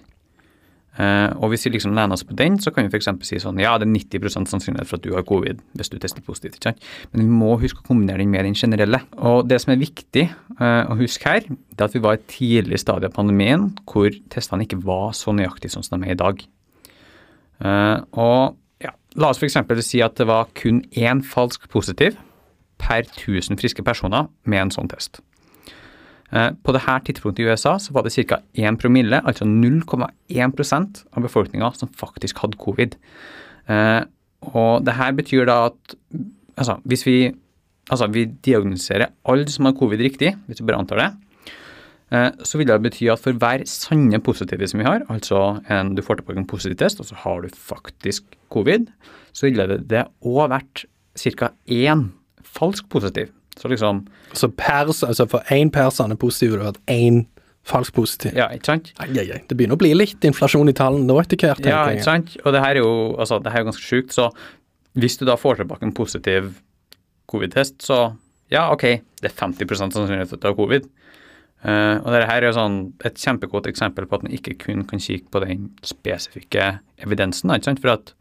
Uh, 0.94 1.34
og 1.42 1.50
Hvis 1.50 1.64
vi 1.66 1.72
liksom 1.74 1.94
lener 1.96 2.14
oss 2.14 2.22
på 2.22 2.36
den, 2.38 2.54
så 2.62 2.70
kan 2.70 2.86
vi 2.86 2.94
f.eks. 2.94 3.08
si 3.26 3.40
sånn 3.42 3.58
ja, 3.58 3.72
det 3.82 3.88
er 3.88 3.94
90% 3.96 4.46
sannsynlighet 4.46 4.86
for 4.86 5.00
at 5.00 5.02
du 5.02 5.16
har 5.16 5.26
covid 5.26 5.62
hvis 5.74 5.90
du 5.90 5.96
tester 5.98 6.22
positivt. 6.22 6.60
ikke 6.60 6.70
sant? 6.70 6.84
Men 7.10 7.24
vi 7.24 7.38
må 7.42 7.56
huske 7.58 7.82
å 7.82 7.88
kombinere 7.88 8.22
den 8.22 8.30
med 8.30 8.46
den 8.46 8.54
generelle. 8.54 9.00
Og 9.18 9.48
Det 9.50 9.58
som 9.62 9.74
er 9.74 9.82
viktig 9.82 10.28
uh, 10.60 10.86
å 10.86 10.98
huske 11.00 11.26
her, 11.26 11.48
det 11.50 11.82
er 11.82 11.88
at 11.88 11.96
vi 11.98 12.04
var 12.04 12.14
i 12.14 12.20
et 12.22 12.28
tidlig 12.30 12.78
stadie 12.82 13.10
av 13.10 13.16
pandemien 13.16 13.72
hvor 13.90 14.14
testene 14.30 14.68
ikke 14.68 14.82
var 14.86 15.10
så 15.18 15.34
nøyaktige 15.34 15.74
som 15.74 15.82
de 15.82 16.06
er 16.06 16.14
i 16.14 16.20
dag. 16.22 16.46
Uh, 17.58 17.98
og 18.14 18.54
ja, 18.84 18.94
La 19.18 19.34
oss 19.34 19.42
f.eks. 19.42 19.58
si 19.82 20.02
at 20.04 20.14
det 20.20 20.30
var 20.30 20.52
kun 20.54 20.84
én 20.94 21.26
falsk 21.26 21.66
positiv 21.74 22.14
per 22.78 23.02
1000 23.02 23.58
friske 23.58 23.82
personer 23.82 24.30
med 24.46 24.68
en 24.68 24.74
sånn 24.74 24.90
test. 24.90 25.24
Eh, 26.34 26.50
på 26.66 26.74
dette 26.74 26.96
tidspunktet 27.06 27.44
i 27.44 27.46
USA 27.46 27.76
så 27.78 27.94
var 27.94 28.04
det 28.06 28.14
ca. 28.14 28.40
1 28.58 28.78
promille, 28.82 29.20
altså 29.22 29.46
0,1% 29.46 31.04
av 31.14 31.22
befolkninga 31.22 31.70
som 31.78 31.92
faktisk 31.94 32.42
hadde 32.42 32.58
covid. 32.58 32.96
Eh, 33.70 34.02
og 34.54 34.84
det 34.84 34.96
her 34.98 35.14
betyr 35.16 35.46
da 35.48 35.58
at 35.70 35.94
altså, 36.56 36.80
hvis 36.84 37.06
vi, 37.06 37.18
altså, 37.90 38.08
vi 38.10 38.26
diagnostiserer 38.44 39.14
alle 39.30 39.46
som 39.48 39.68
har 39.68 39.78
covid 39.78 40.02
riktig, 40.02 40.34
hvis 40.48 40.60
vi 40.60 40.66
bare 40.66 40.82
antar 40.82 41.00
det, 41.00 41.08
eh, 42.10 42.30
så 42.42 42.58
vil 42.58 42.68
det 42.68 42.80
bety 42.82 43.06
at 43.12 43.22
for 43.22 43.38
hver 43.38 43.62
sanne 43.70 44.18
positive 44.18 44.68
som 44.68 44.82
vi 44.82 44.88
har, 44.88 45.06
altså 45.08 45.60
en, 45.70 45.94
du 45.94 46.02
får 46.02 46.20
tilbake 46.20 46.42
en 46.42 46.50
positiv 46.50 46.80
test, 46.82 47.00
og 47.00 47.06
så 47.06 47.20
har 47.22 47.46
du 47.46 47.54
faktisk 47.54 48.26
covid, 48.50 48.90
så 49.32 49.46
ville 49.46 49.78
det 49.78 50.06
òg 50.26 50.50
vært 50.50 50.86
ca. 51.14 51.54
én 51.70 52.08
falsk 52.42 52.90
positiv. 52.90 53.30
Så 53.60 53.70
liksom 53.70 54.04
Så 54.32 54.50
pers, 54.50 55.02
altså 55.06 55.28
for 55.30 55.54
én 55.54 55.70
person 55.72 56.12
er 56.12 56.18
positiv, 56.20 56.54
og 56.54 56.58
du 56.58 56.64
har 56.64 56.72
hatt 56.72 56.90
én 56.90 57.24
falsk 57.64 57.94
positiv? 57.96 58.34
Ja, 58.36 58.50
ikke 58.52 58.72
sant? 58.72 58.90
Ai, 59.00 59.08
ai, 59.14 59.28
ai. 59.32 59.40
Det 59.48 59.56
begynner 59.56 59.78
å 59.78 59.80
bli 59.80 59.94
litt 59.96 60.24
inflasjon 60.26 60.68
i 60.68 60.76
tallene 60.76 61.08
nå 61.08 61.16
etter 61.22 61.40
hvert. 61.40 61.64
Ja, 61.64 61.86
ikke 61.92 62.06
sant. 62.06 62.34
Og 62.44 62.52
det 62.52 62.60
her 62.64 62.76
er 62.76 62.82
jo, 62.82 62.92
altså, 63.16 63.40
det 63.40 63.52
her 63.52 63.62
er 63.62 63.64
jo 63.64 63.70
ganske 63.70 63.86
sjukt. 63.86 64.12
Så 64.16 64.28
hvis 65.00 65.16
du 65.20 65.24
da 65.28 65.38
får 65.40 65.62
tilbake 65.62 65.86
en 65.86 65.94
positiv 65.96 66.52
covid-test, 67.30 67.80
så 67.86 68.02
ja, 68.52 68.68
OK, 68.72 68.84
det 69.22 69.30
er 69.30 69.38
50 69.38 69.80
sannsynlighet 69.80 70.30
for 70.30 70.36
at 70.36 70.44
du 70.44 70.50
har 70.50 70.58
covid. 70.58 70.90
Uh, 71.64 71.96
og 72.02 72.10
dette 72.12 72.28
her 72.28 72.42
er 72.42 72.50
jo 72.50 72.56
sånn 72.58 72.76
et 73.08 73.16
kjempegodt 73.16 73.70
eksempel 73.70 74.04
på 74.04 74.18
at 74.18 74.26
man 74.26 74.34
ikke 74.36 74.52
kun 74.60 74.82
kan 74.88 75.00
kikke 75.00 75.30
på 75.32 75.40
den 75.46 75.70
spesifikke 75.86 76.74
evidensen. 77.00 77.54
ikke 77.54 77.70
sant? 77.70 77.80
For 77.80 77.94
at 77.94 78.12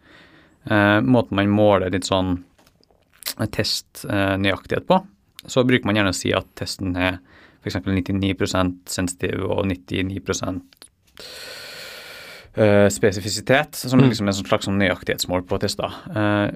uh, 0.72 1.04
måten 1.04 1.36
man 1.36 1.52
måler 1.52 1.92
litt 1.92 2.08
sånn 2.08 2.38
testnøyaktighet 3.52 4.86
uh, 4.86 4.88
på, 4.88 5.02
så 5.50 5.64
bruker 5.68 5.88
man 5.88 5.98
gjerne 6.00 6.14
å 6.14 6.18
si 6.18 6.32
at 6.36 6.48
testen 6.60 6.96
er 7.00 7.20
f.eks. 7.64 7.80
99% 7.88 8.92
sensitiv 8.92 9.44
og 9.48 9.66
99 9.70 10.22
uh, 12.58 12.88
spesifisitet, 12.92 13.76
som 13.76 14.00
mm. 14.00 14.10
liksom 14.10 14.28
er 14.28 14.36
et 14.36 14.42
slags 14.42 14.68
sånn 14.68 14.80
nøyaktighetsmål 14.82 15.46
på 15.48 15.60
tester. 15.64 15.96
Uh, 16.12 16.50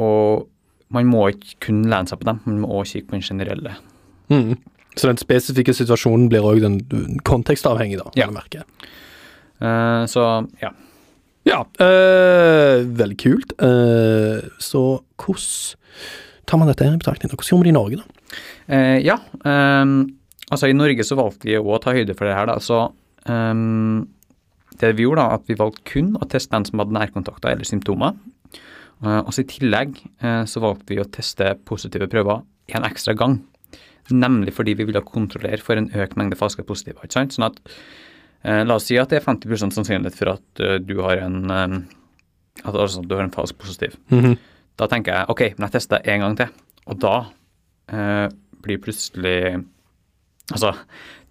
og 0.00 0.48
man 0.92 1.08
må 1.08 1.28
ikke 1.32 1.56
kun 1.68 1.84
lene 1.88 2.10
seg 2.10 2.20
på 2.20 2.28
dem, 2.28 2.42
man 2.46 2.60
må 2.64 2.74
også 2.80 2.98
kikke 2.98 3.10
på 3.10 3.18
den 3.18 3.26
generelle. 3.26 3.74
Mm. 4.30 4.54
Så 4.98 5.06
den 5.06 5.20
spesifikke 5.20 5.74
situasjonen 5.74 6.28
blir 6.30 6.44
òg 6.44 6.64
kontekstavhengig, 7.26 8.00
da? 8.02 8.10
Ja. 8.18 8.30
Uh, 9.60 10.04
så 10.10 10.26
ja. 10.62 10.74
Ja, 11.48 11.62
veldig 11.80 13.16
kult. 13.16 13.54
Så 14.60 14.80
hvordan 15.16 15.46
tar 16.50 16.60
man 16.60 16.70
dette 16.70 16.86
i 16.86 16.94
betraktning? 16.96 17.32
Hvordan 17.32 17.50
gjør 17.50 17.60
man 17.60 17.68
det 17.68 17.72
i 17.72 17.76
Norge, 17.78 18.00
da? 18.00 18.40
Eh, 18.76 18.98
ja. 19.06 19.18
Um, 19.44 19.94
altså 20.50 20.70
I 20.70 20.76
Norge 20.76 21.06
så 21.06 21.18
valgte 21.18 21.50
vi 21.50 21.58
å 21.58 21.78
ta 21.82 21.94
høyde 21.96 22.16
for 22.18 22.28
det 22.28 22.36
her. 22.36 22.50
da, 22.50 22.58
så 22.62 22.82
um, 23.30 24.08
Det 24.80 24.92
vi 24.98 25.06
gjorde, 25.06 25.22
da, 25.22 25.38
at 25.38 25.46
vi 25.50 25.58
valgte 25.60 25.86
kun 25.92 26.16
å 26.18 26.28
teste 26.30 26.56
den 26.56 26.66
som 26.68 26.82
hadde 26.82 26.96
nærkontakter 26.98 27.54
eller 27.54 27.68
symptomer. 27.68 28.18
Uh, 29.00 29.22
og 29.22 29.32
så 29.32 29.44
I 29.44 29.50
tillegg 29.54 29.96
uh, 30.24 30.42
så 30.48 30.62
valgte 30.62 30.92
vi 30.92 31.00
å 31.00 31.08
teste 31.08 31.54
positive 31.68 32.10
prøver 32.10 32.42
en 32.74 32.86
ekstra 32.86 33.14
gang. 33.18 33.40
Nemlig 34.10 34.54
fordi 34.56 34.74
vi 34.78 34.86
ville 34.88 35.02
kontrollere 35.06 35.62
for 35.62 35.78
en 35.78 35.90
økt 35.94 36.16
mengde 36.18 36.38
falske 36.38 36.64
positive. 36.66 36.98
ikke 37.04 37.14
sant? 37.14 37.36
Sånn 37.36 37.46
at 37.46 37.60
eh, 38.42 38.62
La 38.66 38.76
oss 38.78 38.88
si 38.88 38.98
at 38.98 39.12
det 39.12 39.20
er 39.20 39.26
50 39.26 39.70
sannsynlighet 39.70 40.16
for 40.18 40.34
at 40.34 40.62
eh, 40.64 40.78
du 40.82 40.96
har 41.04 41.22
en 41.22 41.38
eh, 41.54 41.76
at 42.64 42.74
altså, 42.74 43.04
du 43.06 43.14
har 43.14 43.24
en 43.24 43.34
falsk 43.34 43.58
positiv. 43.60 43.96
Mhm. 44.10 44.36
Da 44.80 44.88
tenker 44.88 45.12
jeg 45.12 45.32
ok, 45.32 45.42
men 45.56 45.66
jeg 45.66 45.76
tester 45.76 46.08
en 46.08 46.24
gang 46.24 46.38
til. 46.38 46.54
Og 46.88 47.00
da 47.02 47.14
eh, 47.92 48.26
blir 48.64 48.82
plutselig 48.82 49.60
Altså, 50.50 50.72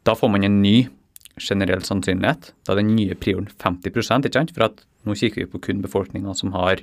da 0.07 0.13
får 0.15 0.29
man 0.31 0.45
en 0.47 0.61
ny 0.63 0.87
generell 1.43 1.81
sannsynlighet. 1.83 2.53
Da 2.63 2.71
er 2.71 2.77
den 2.79 2.93
nye 2.95 3.17
prioren 3.19 3.49
50% 3.51 4.29
ikke 4.29 4.37
sant? 4.37 4.53
For 4.55 4.69
at 4.69 4.85
nå 5.03 5.15
kikker 5.17 5.43
vi 5.43 5.49
på 5.51 5.59
kun 5.65 5.81
befolkninga 5.83 6.31
som 6.39 6.53
har 6.55 6.79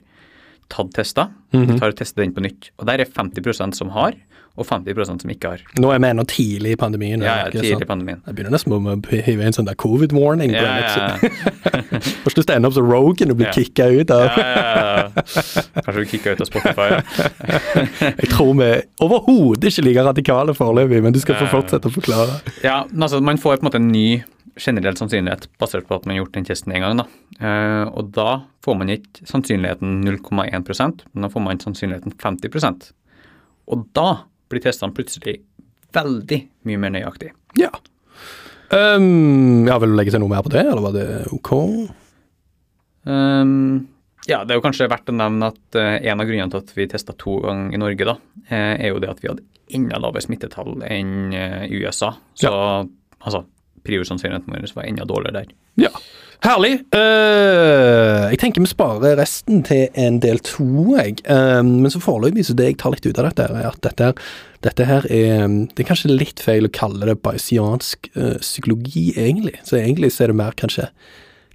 tatt 0.73 0.93
tester. 0.97 1.29
Mhm. 1.55 1.67
Vi 1.75 1.79
tar 1.81 1.93
og 1.95 1.97
tester 1.99 2.23
den 2.25 2.33
på 2.37 2.43
nytt. 2.45 2.71
Og 2.79 2.87
der 2.89 3.01
er 3.01 3.05
50% 3.07 3.75
som 3.79 3.91
har, 3.95 4.13
og 4.57 4.65
50% 4.65 5.21
som 5.21 5.31
ikke 5.31 5.51
har. 5.53 5.61
Nå 5.77 5.91
er 5.93 5.99
vi 6.01 6.09
ennå 6.09 6.23
tidlig 6.25 6.71
i 6.73 6.77
pandemien. 6.81 7.21
Ja, 7.21 7.35
ja, 7.45 7.51
tidlig 7.53 7.75
i 7.75 7.75
sant? 7.75 7.87
pandemien. 7.91 8.23
Jeg 8.25 8.35
begynner 8.39 8.55
nesten 8.57 8.73
med 8.73 9.05
å 9.05 9.19
hive 9.27 9.45
inn 9.45 9.53
sånn 9.53 9.67
der 9.69 9.77
covid-warning. 9.77 10.55
Ja, 10.57 10.63
ja, 10.81 10.95
ja. 10.97 11.19
Får 12.25 12.31
ikke 12.33 12.41
lyst 12.41 12.49
til 12.49 12.55
å 12.55 12.57
ende 12.57 12.71
opp 12.71 12.77
som 12.79 12.89
Rogan 12.89 13.35
og 13.35 13.37
bli 13.37 13.45
Ja. 13.47 13.53
kicka 13.53 13.85
ut 13.93 14.11
av 14.17 14.25
Ja, 14.33 14.47
ja. 14.47 15.25
Kanskje 15.85 15.99
du 16.01 16.05
kicka 16.09 16.33
ut 16.33 16.41
av 16.41 16.49
Spotify. 16.49 16.89
Jeg 18.23 18.31
tror 18.33 18.55
vi 18.63 18.71
overhodet 19.05 19.69
ikke 19.73 19.85
like 19.91 20.07
radikale 20.09 20.55
foreløpig, 20.57 21.03
men 21.05 21.13
du 21.13 21.21
skal 21.21 21.37
få 21.41 21.51
fortsette 21.53 21.91
å 21.91 21.93
forklare. 21.93 22.41
Ja, 22.65 22.79
altså 22.97 23.21
Man 23.21 23.37
får 23.37 23.59
på 23.61 23.67
en 23.67 23.69
måte 23.69 23.81
en 23.83 23.93
ny 23.93 24.23
generell 24.57 24.97
sannsynlighet 24.97 25.49
basert 25.61 25.87
på 25.89 25.97
at 25.97 26.07
man 26.07 26.15
har 26.15 26.25
gjort 26.25 26.37
den 26.37 26.47
testen 26.49 26.73
en 26.75 26.85
gang. 26.85 27.01
da. 27.03 27.07
Eh, 27.41 27.85
og 27.93 28.13
da 28.17 28.31
får 28.65 28.79
man 28.81 28.93
ikke 28.93 29.27
sannsynligheten 29.29 30.01
0,1% 30.07 31.05
men 31.13 31.27
da 31.27 31.33
får 31.33 31.45
man 31.45 31.61
sannsynligheten 31.61 32.17
50% 32.17 32.91
Og 33.67 33.85
da 33.97 34.09
blir 34.51 34.63
testene 34.63 34.95
plutselig 34.95 35.41
veldig 35.97 36.39
mye 36.69 36.81
mer 36.81 36.93
nøyaktig. 36.95 37.33
Ja. 37.59 37.71
Um, 38.71 39.67
ja, 39.67 39.79
Vil 39.79 39.93
du 39.93 39.97
legge 39.99 40.13
til 40.15 40.23
noe 40.23 40.31
mer 40.31 40.45
på 40.47 40.53
det, 40.53 40.63
eller 40.67 40.83
var 40.83 40.95
det 40.95 41.07
ok? 41.35 41.51
Um, 43.07 43.87
ja, 44.27 44.43
det 44.43 44.55
er 44.55 44.61
jo 44.61 44.65
kanskje 44.65 44.89
verdt 44.91 45.11
å 45.11 45.15
nevne 45.15 45.51
at 45.53 45.79
eh, 45.79 45.99
en 46.11 46.23
av 46.23 46.27
grunnene 46.27 46.51
til 46.51 46.63
at 46.63 46.73
vi 46.75 46.89
testa 46.91 47.15
to 47.19 47.39
ganger 47.45 47.75
i 47.75 47.81
Norge, 47.83 48.09
da, 48.09 48.17
eh, 48.49 48.73
er 48.75 48.91
jo 48.91 49.03
det 49.03 49.11
at 49.13 49.23
vi 49.23 49.31
hadde 49.31 49.47
enda 49.77 50.01
lavere 50.03 50.23
smittetall 50.23 50.83
enn 50.87 51.35
i 51.35 51.79
USA. 51.83 52.13
Så 52.39 52.51
altså, 52.53 53.45
priorsannsynligheten 53.87 54.53
vår 54.53 54.71
var 54.77 54.89
enda 54.89 55.07
dårligere 55.09 55.43
der. 55.43 55.57
Ja. 55.87 55.93
Herlig. 56.45 56.73
Uh, 56.93 58.29
jeg 58.31 58.41
tenker 58.43 58.63
vi 58.63 58.69
sparer 58.69 59.17
resten 59.19 59.63
til 59.67 59.87
en 59.99 60.19
del 60.23 60.41
to, 60.45 60.67
jeg. 60.99 61.19
Uh, 61.25 61.63
men 61.65 61.91
så 61.93 62.03
foreløpig, 62.03 62.45
så 62.47 62.57
det 62.57 62.71
jeg 62.71 62.81
tar 62.83 62.93
litt 62.95 63.07
ut 63.09 63.21
av 63.23 63.31
dette, 63.31 63.47
er 63.49 63.69
at 63.71 63.81
dette, 63.87 64.11
dette 64.67 64.89
her 64.89 65.07
er 65.09 65.47
Det 65.73 65.85
er 65.85 65.89
kanskje 65.89 66.13
litt 66.13 66.43
feil 66.43 66.69
å 66.69 66.73
kalle 66.73 67.09
det 67.09 67.19
bayesiansk 67.25 68.11
uh, 68.19 68.37
psykologi, 68.45 69.09
egentlig. 69.17 69.57
Så 69.65 69.81
egentlig 69.81 70.13
så 70.15 70.27
er 70.27 70.35
det 70.35 70.43
mer 70.43 70.59
kanskje 70.59 70.91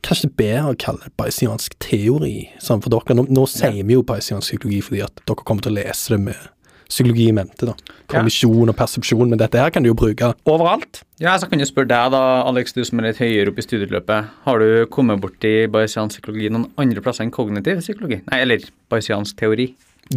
Kanskje 0.02 0.32
bedre 0.34 0.72
å 0.72 0.78
kalle 0.82 1.06
det 1.06 1.12
bayesiansk 1.22 1.76
teori. 1.78 2.48
Sånn 2.58 2.80
for 2.82 2.90
dere. 2.90 3.14
Nå, 3.14 3.28
nå 3.30 3.44
sier 3.46 3.84
vi 3.86 3.94
jo 3.94 4.02
bayesiansk 4.02 4.48
psykologi 4.48 4.80
fordi 4.88 5.04
at 5.06 5.22
dere 5.30 5.46
kommer 5.46 5.62
til 5.62 5.76
å 5.76 5.78
lese 5.78 6.16
det 6.16 6.18
med 6.24 6.48
psykologi 6.92 7.30
i 7.32 7.36
mente. 7.36 7.70
da. 7.70 7.74
Kognisjon 8.12 8.70
og 8.72 8.76
persepsjon, 8.76 9.30
men 9.32 9.40
dette 9.40 9.60
her 9.62 9.72
kan 9.72 9.84
du 9.86 9.90
jo 9.92 9.96
bruke 9.98 10.34
overalt. 10.52 11.02
Ja, 11.24 11.38
så 11.40 11.48
kan 11.48 11.62
jeg 11.64 11.70
spørre 11.70 11.88
deg 11.92 12.12
da, 12.14 12.22
Alex, 12.50 12.74
du 12.76 12.82
som 12.88 13.00
er 13.00 13.10
litt 13.12 13.22
høyere 13.24 13.54
oppe 13.54 13.64
i 13.64 13.68
studieløpet. 13.68 14.32
Har 14.48 14.60
du 14.64 14.86
kommet 14.92 15.22
borti 15.24 15.54
bayesiansk 15.72 16.20
psykologi 16.20 16.50
noen 16.52 16.68
andre 16.82 17.04
plasser 17.06 17.24
enn 17.26 17.32
kognitiv 17.36 17.80
psykologi? 17.84 18.20
Nei, 18.28 18.42
eller 18.44 18.66
bayesiansk 18.92 19.38
teori? 19.40 19.70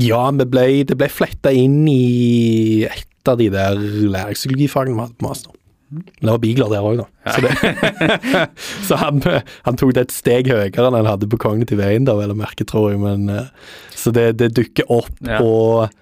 Ja, 0.03 0.25
det 0.35 0.49
ble, 0.51 0.67
det 0.89 0.97
ble 0.99 1.07
fletta 1.13 1.53
inn 1.55 1.85
i 1.87 2.83
et 2.89 3.31
av 3.31 3.39
de 3.39 3.47
der 3.55 3.79
læringspsykologifagene 3.79 4.97
vi 4.99 5.05
hadde 5.07 5.21
på 5.21 5.29
master. 5.29 5.55
Men 5.95 6.27
det 6.27 6.33
var 6.33 6.41
bigler 6.43 6.73
der 6.73 6.87
òg, 6.89 7.03
da. 7.05 7.07
Så, 7.31 7.45
det, 7.45 8.09
så 8.89 8.97
han, 8.99 9.21
han 9.69 9.77
tok 9.79 9.93
det 9.95 10.07
et 10.09 10.15
steg 10.17 10.49
høyere 10.51 10.73
enn 10.89 10.97
han 10.99 11.07
hadde 11.07 11.29
på 11.31 11.39
kognitiv 11.45 11.83
eiendom, 11.85 12.19
eller 12.25 12.35
merke, 12.39 12.67
tror 12.67 12.91
jeg. 12.91 12.99
Men, 13.05 13.29
eh, 13.31 13.77
så 13.95 14.11
det, 14.15 14.33
det 14.41 14.51
dukker 14.57 14.91
opp, 14.91 15.13
Ja. 15.23 15.39
og 15.45 15.93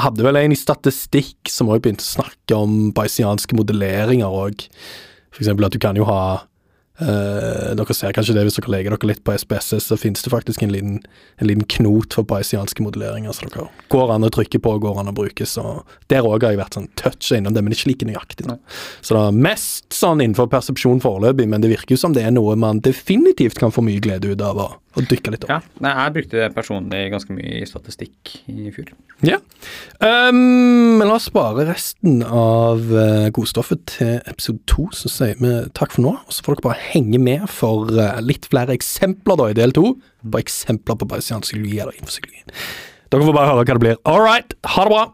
vi 0.00 0.06
hadde 0.06 0.24
vel 0.24 0.38
en 0.40 0.54
i 0.54 0.58
statistikk 0.58 1.50
som 1.52 1.68
òg 1.68 1.82
begynte 1.84 2.06
å 2.06 2.14
snakke 2.16 2.56
om 2.56 2.92
bayesianske 2.96 3.56
modelleringer 3.58 4.32
òg. 4.32 4.64
Eksempel 5.36 5.68
at 5.68 5.74
du 5.74 5.80
kan 5.80 5.96
jo 5.96 6.06
ha 6.08 6.22
eh, 7.00 7.70
Dere 7.76 7.96
ser 7.96 8.12
kanskje 8.16 8.34
det 8.36 8.42
hvis 8.44 8.58
dere 8.58 8.72
leker 8.74 8.94
dere 8.94 9.08
litt 9.08 9.22
på 9.24 9.34
SPSS, 9.36 9.90
så 9.90 9.98
finnes 10.00 10.24
det 10.24 10.32
faktisk 10.32 10.64
en 10.64 10.72
liten, 10.72 10.98
en 11.40 11.48
liten 11.48 11.66
knot 11.76 12.16
for 12.16 12.28
bayesianske 12.28 12.84
modelleringer 12.84 13.36
så 13.36 13.48
dere 13.48 13.68
går 13.92 14.14
an 14.16 14.26
å 14.26 14.32
trykke 14.32 14.60
på 14.64 14.74
går 14.84 15.00
an 15.02 15.12
å 15.12 15.16
bruke. 15.16 15.48
Så 15.48 15.64
der 16.12 16.24
òg 16.28 16.44
har 16.48 16.56
jeg 16.56 16.62
vært 16.62 16.80
sånn 16.80 16.90
touch 17.00 17.30
innom 17.36 17.56
det, 17.56 17.64
men 17.64 17.76
ikke 17.76 17.92
like 17.92 18.08
nøyaktig. 18.08 18.48
Da. 18.48 18.56
Så 19.04 19.16
det 19.16 19.24
er 19.26 19.40
mest 19.48 19.88
sånn 19.96 20.24
innenfor 20.24 20.48
persepsjon 20.52 21.04
foreløpig, 21.04 21.48
men 21.48 21.64
det 21.64 21.74
virker 21.74 21.96
jo 21.96 22.00
som 22.04 22.16
det 22.16 22.24
er 22.24 22.36
noe 22.36 22.56
man 22.60 22.80
definitivt 22.84 23.60
kan 23.60 23.72
få 23.74 23.84
mye 23.84 24.00
glede 24.00 24.32
ut 24.32 24.44
av 24.44 24.64
å, 24.64 24.70
å 24.98 25.04
dykke 25.06 25.32
litt 25.34 25.44
opp. 25.46 25.52
Ja, 25.52 25.82
nei, 25.84 25.92
jeg 25.94 26.14
brukte 26.16 26.48
personlig 26.54 27.02
ganske 27.12 27.34
mye 27.36 27.66
statistikk 27.68 28.32
i 28.50 28.72
fjor. 28.74 28.90
Ja. 29.26 29.38
Um, 30.02 30.98
men 30.98 31.06
la 31.06 31.18
oss 31.18 31.28
spare 31.30 31.66
resten 31.68 32.24
av 32.26 32.82
uh, 32.90 33.28
godstoffet 33.36 33.84
til 33.94 34.16
episode 34.24 34.64
to, 34.70 34.88
så 34.96 35.12
sier 35.12 35.38
vi 35.38 35.52
takk 35.78 35.94
for 35.94 36.06
nå. 36.08 36.16
Og 36.24 36.34
så 36.34 36.46
får 36.46 36.58
dere 36.58 36.66
bare 36.70 36.88
henge 36.90 37.22
med 37.22 37.46
for 37.52 37.92
uh, 37.94 38.18
litt 38.24 38.50
flere 38.50 38.74
eksempler 38.76 39.38
da 39.40 39.50
i 39.50 39.58
del 39.60 39.76
to, 39.76 39.94
Bare 40.20 40.44
eksempler 40.44 40.98
på 41.00 41.06
bayesiansk 41.08 41.46
psykologi 41.48 41.78
eller 41.80 41.96
infopsykologi. 41.96 42.42
Dere 43.10 43.24
får 43.24 43.36
bare 43.38 43.48
høre 43.48 43.62
hva 43.62 43.76
det 43.78 43.82
blir. 43.86 44.02
All 44.10 44.20
right, 44.20 44.52
ha 44.74 44.84
det 44.84 44.92
bra! 44.92 45.06